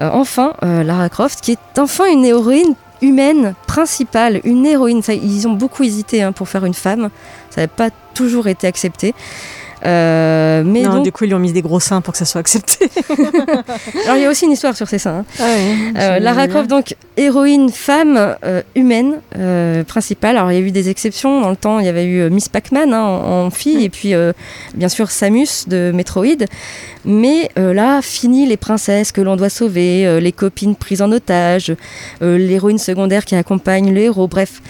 [0.00, 5.02] Enfin, Lara Croft, qui est enfin une héroïne humaine principale, une héroïne.
[5.08, 7.10] Ils ont beaucoup hésité hein, pour faire une femme,
[7.50, 9.14] ça n'avait pas toujours été accepté.
[9.84, 12.18] Euh, mais non, donc, du coup, ils lui ont mis des gros seins pour que
[12.18, 12.90] ça soit accepté.
[14.04, 15.18] alors il y a aussi une histoire sur ces seins.
[15.20, 15.24] hein.
[15.38, 15.44] Ah
[16.00, 19.20] Euh, Lara Croft, donc héroïne femme euh, humaine
[19.86, 20.36] principale.
[20.36, 21.78] Alors il y a eu des exceptions dans le temps.
[21.80, 24.12] Il y avait eu Miss Pac-Man hein, en, en fille et puis
[24.74, 26.44] bien sûr Samus de Metroid.
[27.04, 31.74] Mais là, fini les princesses que l'on doit sauver, les copines prises en otage,
[32.20, 34.28] l'héroïne secondaire qui accompagne le héros.
[34.28, 34.60] Bref.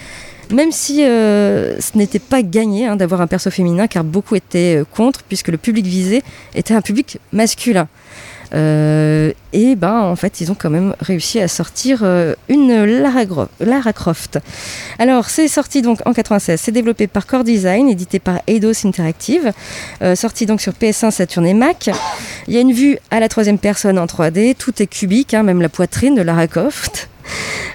[0.51, 4.81] Même si euh, ce n'était pas gagné hein, d'avoir un perso féminin, car beaucoup étaient
[4.81, 6.23] euh, contre, puisque le public visé
[6.55, 7.87] était un public masculin.
[8.53, 13.93] Euh, et ben en fait ils ont quand même réussi à sortir euh, une Lara,
[13.93, 14.39] Croft.
[14.99, 19.53] Alors c'est sorti donc en 96, c'est développé par Core Design, édité par Eidos Interactive,
[20.15, 21.89] sorti donc sur PS1, Saturn et Mac.
[22.47, 25.43] Il y a une vue à la troisième personne en 3D, tout est cubique, hein,
[25.43, 27.10] même la poitrine de Lara Croft.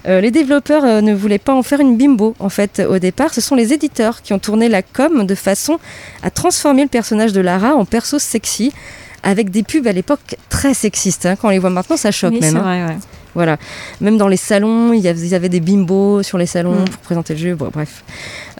[0.08, 3.34] Euh, les développeurs euh, ne voulaient pas en faire une bimbo en fait au départ.
[3.34, 5.80] Ce sont les éditeurs qui ont tourné la com de façon
[6.22, 8.72] à transformer le personnage de Lara en perso sexy
[9.24, 11.26] avec des pubs à l'époque très sexistes.
[11.26, 11.34] hein.
[11.34, 12.56] Quand on les voit maintenant, ça choque Oui, même.
[12.56, 12.86] hein.
[12.90, 12.96] ouais.
[13.34, 13.56] Voilà.
[14.00, 16.84] Même dans les salons, il y avait, des bimbos sur les salons Mm.
[16.84, 17.54] pour présenter le jeu.
[17.56, 18.04] Bon, bref.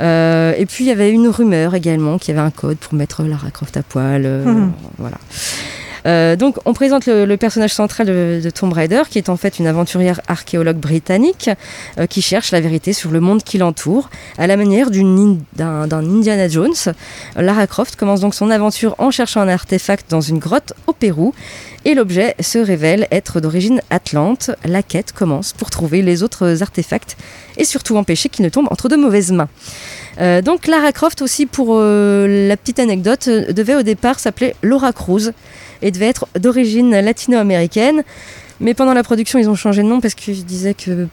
[0.01, 2.95] Euh, et puis il y avait une rumeur également qu'il y avait un code pour
[2.95, 4.23] mettre Lara Croft à poil.
[4.45, 4.73] Mhm.
[4.99, 5.17] Voilà.
[6.07, 9.67] Euh, donc on présente le, personnage central de, Tomb Raider, qui est en fait une
[9.67, 11.51] aventurière archéologue britannique
[11.99, 15.39] euh, qui cherche la vérité sur le monde qui l'entoure, à la manière d'un
[15.93, 16.75] Indiana Jones.
[17.37, 21.35] Lara Croft commence donc son aventure en cherchant un artefact dans une grotte au Pérou,
[21.85, 24.51] et l'objet se révèle être d'origine atlante.
[24.65, 27.17] La quête commence pour trouver les autres artefacts
[27.57, 29.49] et surtout empêcher qu'ils ne tombent entre de mauvaises mains.
[30.21, 34.55] Euh, donc Lara Croft aussi pour euh, la petite anecdote euh, devait au départ s'appeler
[34.63, 35.33] Laura Cruz
[35.83, 38.03] et devait être d'origine latino-américaine.
[38.61, 41.09] Mais pendant la production, ils ont changé de nom parce qu'ils disaient que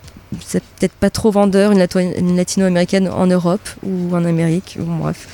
[0.46, 4.78] c'est peut-être pas trop vendeur une, latino-américaine en Europe ou en Amérique.
[4.80, 5.28] Bon, bref.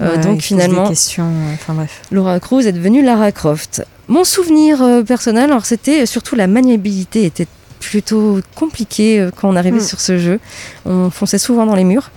[0.00, 2.00] Euh, Ouais, donc finalement, enfin bref.
[2.10, 3.84] Laura Cruz est devenue Lara Croft.
[4.08, 7.46] Mon souvenir euh, personnel, alors c'était surtout la maniabilité était
[7.78, 9.80] plutôt compliquée euh, quand on arrivait Mm.
[9.80, 10.40] sur ce jeu.
[10.86, 12.10] On fonçait souvent dans les murs.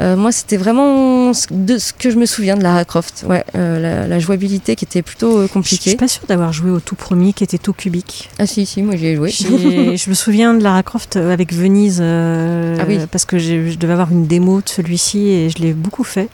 [0.00, 3.24] Euh, moi, c'était vraiment ce- de ce que je me souviens de Lara Croft.
[3.28, 5.96] Ouais, euh, la, la jouabilité qui était plutôt euh, Je suis compliquée.
[5.96, 8.28] pas sûre d'avoir joué au tout premier qui était tout cubique.
[8.38, 9.30] Ah si, si, moi j'y ai joué.
[9.30, 12.98] Je me souviens de Lara Croft avec Venise Ah oui.
[13.10, 16.28] parce que je devais avoir une démo de celui-ci et je l'ai beaucoup fait.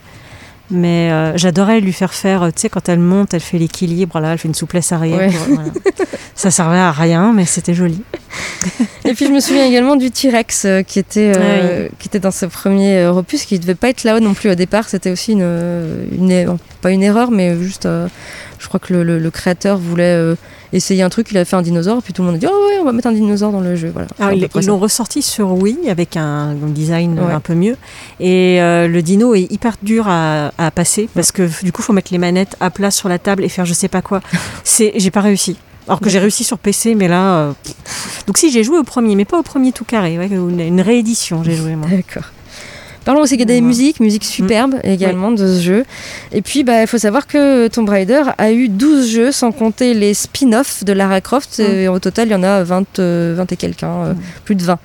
[0.72, 4.20] Mais euh, j'adorais lui faire faire, euh, tu sais, quand elle monte, elle fait l'équilibre,
[4.20, 5.18] là, elle fait une souplesse arrière.
[5.18, 5.28] Ouais.
[5.48, 5.70] voilà.
[6.36, 8.00] Ça servait à rien, mais c'était joli.
[9.04, 12.20] Et puis je me souviens également du T-Rex euh, qui, était, euh, Ah qui était
[12.20, 14.88] dans ce premier opus, qui devait pas être là-haut non plus au départ.
[14.88, 17.88] C'était aussi une, une pas une erreur, mais juste,
[18.58, 20.34] je crois que le, le- le créateur voulait
[20.72, 22.66] essayer un truc, il a fait un dinosaure, puis tout le monde a dit oh
[22.68, 23.90] ouais, on va mettre un dinosaure dans le jeu.
[23.92, 24.08] Voilà.
[24.18, 27.32] Alors, ils l'ont ressorti sur Wii avec un design Ouais.
[27.32, 27.76] un peu mieux.
[28.20, 31.92] Et euh, le dino est hyper dur à, à passer parce que du coup, faut
[31.92, 34.20] mettre les manettes à plat sur la table et faire je sais pas quoi.
[34.64, 35.56] C'est, j'ai pas réussi.
[35.88, 37.34] Alors que j'ai réussi sur PC, mais là.
[37.36, 37.52] euh,
[38.26, 41.42] Donc si j'ai joué au premier, mais pas au premier tout carré, ouais, une réédition
[41.42, 41.88] j'ai joué moi.
[41.90, 42.30] D'accord.
[43.05, 43.61] Parlons aussi des Ouais.
[43.62, 45.84] musiques, musique superbe également de ce jeu.
[46.32, 49.94] Et puis, bah, il faut savoir que Tomb Raider a eu 12 jeux, sans compter
[49.94, 51.59] les spin-offs de Lara Croft.
[51.59, 51.62] Mm.
[51.62, 54.55] Et au total, il y en a 20, euh, 20 et quelques, hein, euh, plus
[54.55, 54.78] de 20.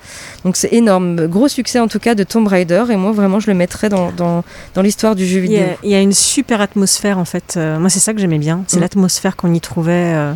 [0.44, 1.26] Donc c'est énorme.
[1.26, 2.84] Gros succès en tout cas de Tomb Raider.
[2.90, 4.44] Et moi, vraiment, je le mettrais dans, dans,
[4.74, 5.64] dans l'histoire du jeu vidéo.
[5.82, 7.54] il y a une super atmosphère en fait.
[7.56, 8.64] Euh, moi, c'est ça que j'aimais bien.
[8.66, 8.80] C'est Mm.
[8.80, 9.92] l'atmosphère qu'on y trouvait.
[10.14, 10.32] euh,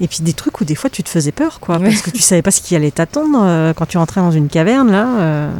[0.00, 2.22] et puis des trucs où des fois tu te faisais peur, quoi, parce que tu
[2.22, 5.06] savais pas ce qui allait t'attendre euh, quand tu rentrais dans une caverne là.
[5.18, 5.50] euh,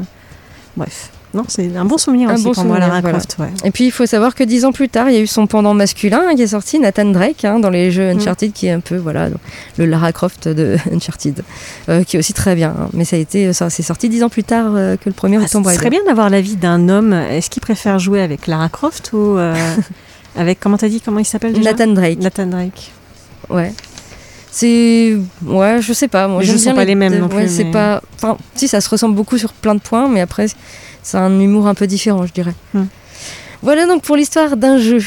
[0.77, 3.19] Bref, non, c'est un bon souvenir Un aussi bon pour moi, Lara voilà.
[3.19, 3.37] Croft.
[3.39, 3.49] ouais.
[3.65, 5.47] Et puis il faut savoir que dix ans plus tard, il y a eu son
[5.47, 8.19] pendant masculin hein, qui est sorti, Nathan Drake, hein, dans les jeux Mm.
[8.19, 9.29] Uncharted, qui est un peu voilà
[9.77, 11.43] le Lara Croft de Uncharted,
[11.89, 12.71] euh, qui est aussi très bien.
[12.79, 12.89] hein.
[12.95, 15.37] Mais ça a été, ça c'est sorti dix ans plus tard euh, que le premier
[15.37, 17.13] Ah, ce serait bien d'avoir l'avis d'un homme.
[17.13, 19.55] Est-ce qu'il préfère jouer avec Lara Croft ou euh,
[20.37, 21.73] avec comment t'as dit comment il s'appelle déjà?
[21.73, 22.21] Nathan Drake.
[22.21, 22.93] Nathan Drake.
[23.51, 23.73] Ouais.
[24.51, 26.27] C'est ouais, je sais pas.
[26.27, 28.03] Moi, Les jeux sont pas les mêmes non Ouais, plus, c'est pas.
[28.17, 30.47] Enfin, si ça se ressemble beaucoup sur plein de points, mais après
[31.09, 32.53] c'est un humour un peu différent, je dirais.
[32.75, 32.85] Hmm.
[33.63, 35.01] Voilà donc pour l'histoire d'un jeu.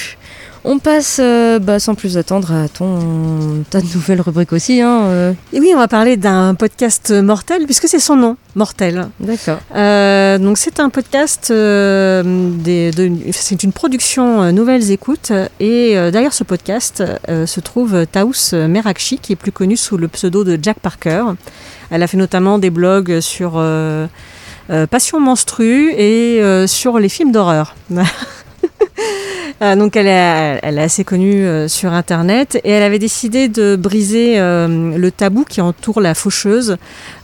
[0.63, 4.81] On passe euh, bah, sans plus attendre à ton ta nouvelle rubrique aussi.
[4.81, 5.33] Hein, euh.
[5.53, 9.09] Et oui, on va parler d'un podcast mortel puisque c'est son nom, Mortel.
[9.19, 9.59] D'accord.
[9.75, 11.53] Euh, donc c'est un podcast, c'est
[13.63, 19.51] une production Nouvelles Écoutes et derrière ce podcast se trouve Taous Merakchi qui est plus
[19.51, 21.25] connue sous le pseudo de Jack Parker.
[21.91, 23.53] Elle a fait notamment des blogs sur
[24.89, 27.75] Passion Menstrue et euh, sur les films d'horreur.
[29.61, 34.39] Euh, donc elle est, assez connue euh, sur Internet et elle avait décidé de briser
[34.39, 36.77] euh, le tabou qui entoure la faucheuse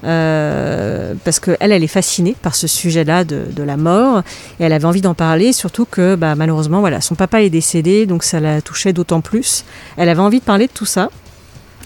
[0.03, 4.21] euh, parce qu'elle, elle est fascinée par ce sujet-là de, la mort
[4.59, 8.23] et elle avait envie d'en parler, surtout que bah, malheureusement son papa est décédé donc
[8.23, 9.65] ça la touchait d'autant plus.
[9.97, 11.09] Elle avait envie de parler de tout ça.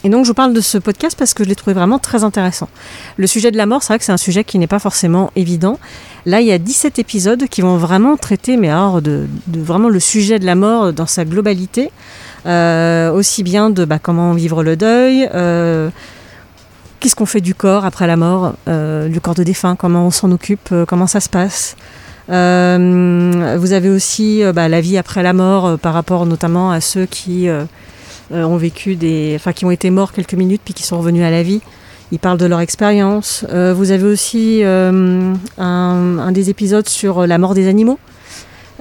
[0.04, 2.24] Et donc je vous parle de ce podcast parce que je l'ai trouvé vraiment très
[2.24, 2.70] intéressant.
[3.18, 5.32] Le sujet de la mort, c'est vrai que c'est un sujet qui n'est pas forcément
[5.36, 5.78] évident.
[6.26, 10.00] Là, il y a 17 épisodes qui vont vraiment traiter, mais alors de, vraiment le
[10.00, 11.92] sujet de la mort dans sa globalité,
[12.46, 15.92] Euh, aussi bien de bah, comment vivre le deuil, euh,
[17.00, 20.12] qu'est-ce qu'on fait du corps après la mort, euh, du corps de défunt, comment on
[20.12, 21.76] s'en occupe, euh, comment ça se passe.
[22.28, 27.50] Vous avez aussi bah, la vie après la mort par rapport notamment à ceux qui
[28.34, 31.30] ont vécu des, enfin qui ont été morts quelques minutes puis qui sont revenus à
[31.32, 31.62] la vie.
[32.12, 33.46] Ils parlent de leur expérience.
[33.50, 38.00] Euh, vous avez aussi euh, un, des épisodes sur la mort des animaux.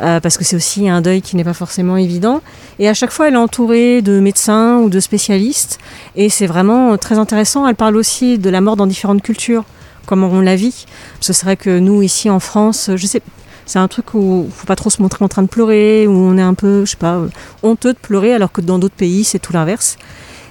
[0.00, 2.40] euh, parce que c'est aussi un deuil qui n'est pas forcément évident.
[2.78, 5.78] Et à chaque fois, elle est entourée de médecins ou de spécialistes.
[6.16, 7.68] Et c'est vraiment très intéressant.
[7.68, 9.64] Elle parle aussi de la mort dans différentes cultures,
[10.06, 10.86] comment on la vit.
[11.20, 13.22] C'est vrai que nous, ici en France, je sais,
[13.70, 16.36] c'est un truc où faut pas trop se montrer en train de pleurer, où on
[16.36, 17.28] est un peu, je sais pas, euh,
[17.62, 19.96] honteux de pleurer, alors que dans d'autres pays, c'est tout l'inverse.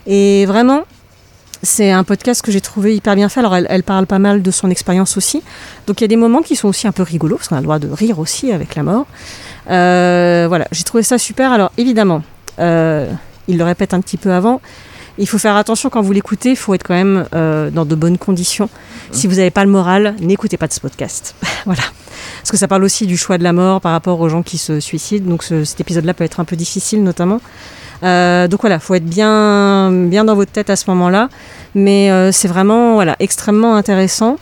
[0.08, 0.84] Et vraiment,
[1.62, 3.42] c'est un podcast que j'ai trouvé hyper bien fait.
[3.42, 5.44] Alors, elle, elle parle pas mal de son expérience aussi.
[5.86, 7.60] Donc, il y a des moments qui sont aussi un peu rigolos, parce qu'on a
[7.60, 9.06] le droit de rire aussi avec la mort.
[9.70, 11.52] Euh, voilà, j'ai trouvé ça super.
[11.52, 12.24] Alors, évidemment,
[12.60, 13.12] euh,
[13.50, 14.62] il le répète un petit peu avant.
[15.20, 17.94] Il faut faire attention quand vous l'écoutez, il faut être quand même euh, dans de
[17.94, 18.70] bonnes conditions.
[19.12, 21.36] Si vous n'avez pas le moral, n'écoutez pas de ce podcast.
[21.66, 21.82] voilà.
[22.42, 24.58] Parce que ça parle aussi du choix de la mort par rapport aux gens qui
[24.58, 25.30] se suicident.
[25.30, 27.42] Donc ce- cet épisode-là peut être un peu difficile notamment.
[28.02, 31.28] Euh, donc voilà, faut être bien, bien dans votre tête à ce moment-là.
[31.76, 34.38] Mais euh, c'est vraiment voilà, extrêmement intéressant.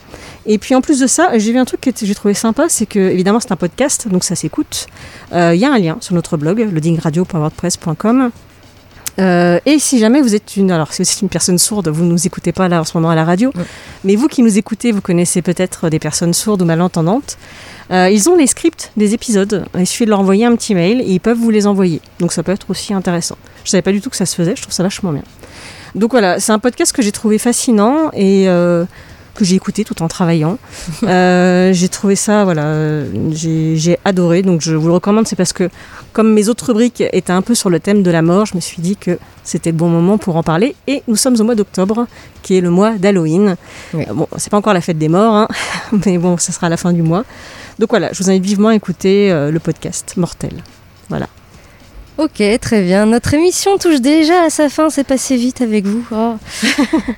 [0.46, 2.86] Et puis en plus de ça, j'ai vu un truc que j'ai trouvé sympa, c'est
[2.86, 4.86] que évidemment c'est un podcast, donc ça s'écoute.
[5.34, 8.30] Euh, Il y a un lien sur notre blog, loadingradio.wordpress.com.
[9.18, 12.04] Euh, et si jamais vous êtes une, alors si vous êtes une personne sourde, vous
[12.04, 13.52] ne nous écoutez pas là en ce moment à la radio,
[14.04, 17.36] mais vous qui nous écoutez, vous connaissez peut-être des personnes sourdes ou malentendantes.
[17.90, 19.64] Euh, ils ont les scripts des épisodes.
[19.76, 22.00] Il suffit de leur envoyer un petit mail et ils peuvent vous les envoyer.
[22.20, 23.36] Donc ça peut être aussi intéressant.
[23.64, 24.54] Je savais pas du tout que ça se faisait.
[24.54, 25.22] Je trouve ça vachement bien.
[25.94, 28.84] Donc voilà, c'est un podcast que j'ai trouvé fascinant et euh,
[29.38, 30.58] que j'ai écouté tout en travaillant.
[31.04, 34.42] Euh, j'ai trouvé ça, voilà, j'ai adoré.
[34.42, 35.70] Donc je vous le recommande, c'est parce que
[36.12, 38.60] comme mes autres rubriques étaient un peu sur le thème de la mort, je me
[38.60, 40.74] suis dit que c'était le bon moment pour en parler.
[40.88, 42.08] Et nous sommes au mois d'octobre,
[42.42, 43.56] qui est le mois d'Halloween.
[43.94, 44.04] Oui.
[44.08, 45.48] Euh, Bon, c'est pas encore la fête des morts, hein,
[46.04, 47.24] mais bon, ce sera à la fin du mois.
[47.78, 50.64] Donc voilà, je vous invite vivement à écouter euh, le podcast Mortel.
[51.08, 51.28] Voilà.
[52.18, 53.06] Ok, très bien.
[53.06, 54.90] Notre émission touche déjà à sa fin.
[54.90, 56.04] C'est passé vite avec vous.
[56.10, 56.34] Oh.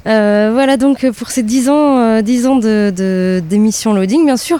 [0.07, 4.59] Euh, voilà donc pour ces 10 ans, euh, 10 ans de, d'émission Loading, bien sûr.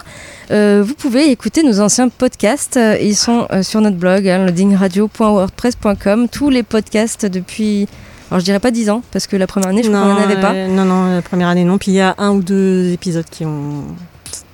[0.51, 2.79] euh, vous pouvez écouter nos anciens podcasts.
[3.01, 6.27] Ils sont sur notre blog, hein, loadingradio.wordpress.com.
[6.29, 7.87] Tous les podcasts depuis,
[8.29, 10.17] alors je dirais pas 10 ans, parce que la première année, je crois qu'on n'en
[10.23, 10.53] avait pas.
[10.53, 11.77] euh, non, non, la première année non.
[11.77, 13.83] Puis il y a un ou deux épisodes qui ont.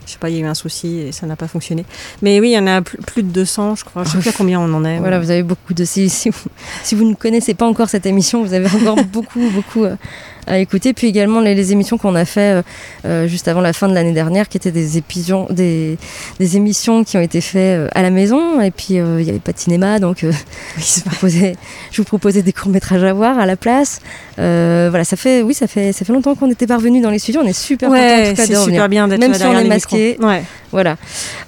[0.08, 1.86] Je sais pas, il y a eu un souci et ça n'a pas fonctionné.
[2.22, 4.04] Mais oui, il y en a plus, de 200, je crois.
[4.06, 5.00] Je sais plus à combien on en est.
[5.00, 5.84] Voilà, vous avez beaucoup de.
[5.84, 6.50] Si, si vous,
[6.82, 9.96] si vous ne connaissez pas encore cette émission, vous avez encore beaucoup, beaucoup euh,
[10.48, 10.94] à écouter.
[10.94, 12.62] Puis également les, les émissions qu'on a fait euh,
[13.06, 15.98] euh, juste avant la fin de l'année dernière, qui étaient des, épisions, des,
[16.40, 18.62] des émissions qui ont été faites euh, à la maison.
[18.62, 21.56] Et puis il n'y avait pas de cinéma, donc je, vous proposais,
[21.92, 24.02] je vous proposais des courts métrages à voir à la place.
[24.38, 27.20] Voilà, ça fait, oui, ça fait, ça fait longtemps qu'on n'était pas revenu dans les
[27.20, 27.42] studios.
[27.44, 29.46] On est super content en Ouais, tout cas c'est super bien d'être Même là si
[29.46, 30.18] on est les masqué.
[30.22, 30.44] Ouais.
[30.72, 30.98] Voilà.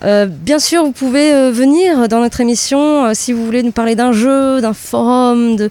[0.03, 3.71] Euh, bien sûr, vous pouvez euh, venir dans notre émission euh, si vous voulez nous
[3.71, 5.69] parler d'un jeu, d'un forum, de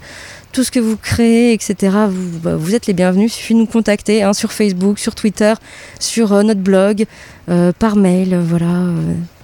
[0.53, 1.77] tout ce que vous créez, etc.
[2.09, 3.33] Vous, bah, vous êtes les bienvenus.
[3.33, 5.55] Il suffit de nous contacter hein, sur Facebook, sur Twitter,
[6.01, 7.05] sur euh, notre blog,
[7.49, 8.35] euh, par mail.
[8.35, 8.67] euh, voilà.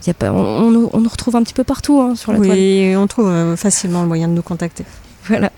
[0.06, 2.32] y a pas, on, on nous- on nous retrouve un petit peu partout hein, sur
[2.32, 2.50] la toile.
[2.50, 4.84] Oui, on trouve facilement le moyen de nous contacter.
[5.28, 5.50] Voilà.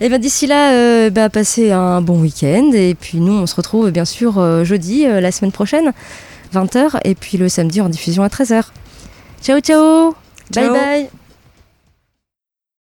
[0.00, 2.70] Et ben d'ici là, bah, passez un bon week-end.
[2.74, 5.92] Et puis nous, on se retrouve bien sûr jeudi, la semaine prochaine,
[6.54, 6.98] 20h.
[7.04, 8.64] Et puis le samedi en diffusion à 13h.
[9.42, 10.14] Ciao, ciao
[10.52, 10.72] Ciao.
[10.72, 11.25] Bye bye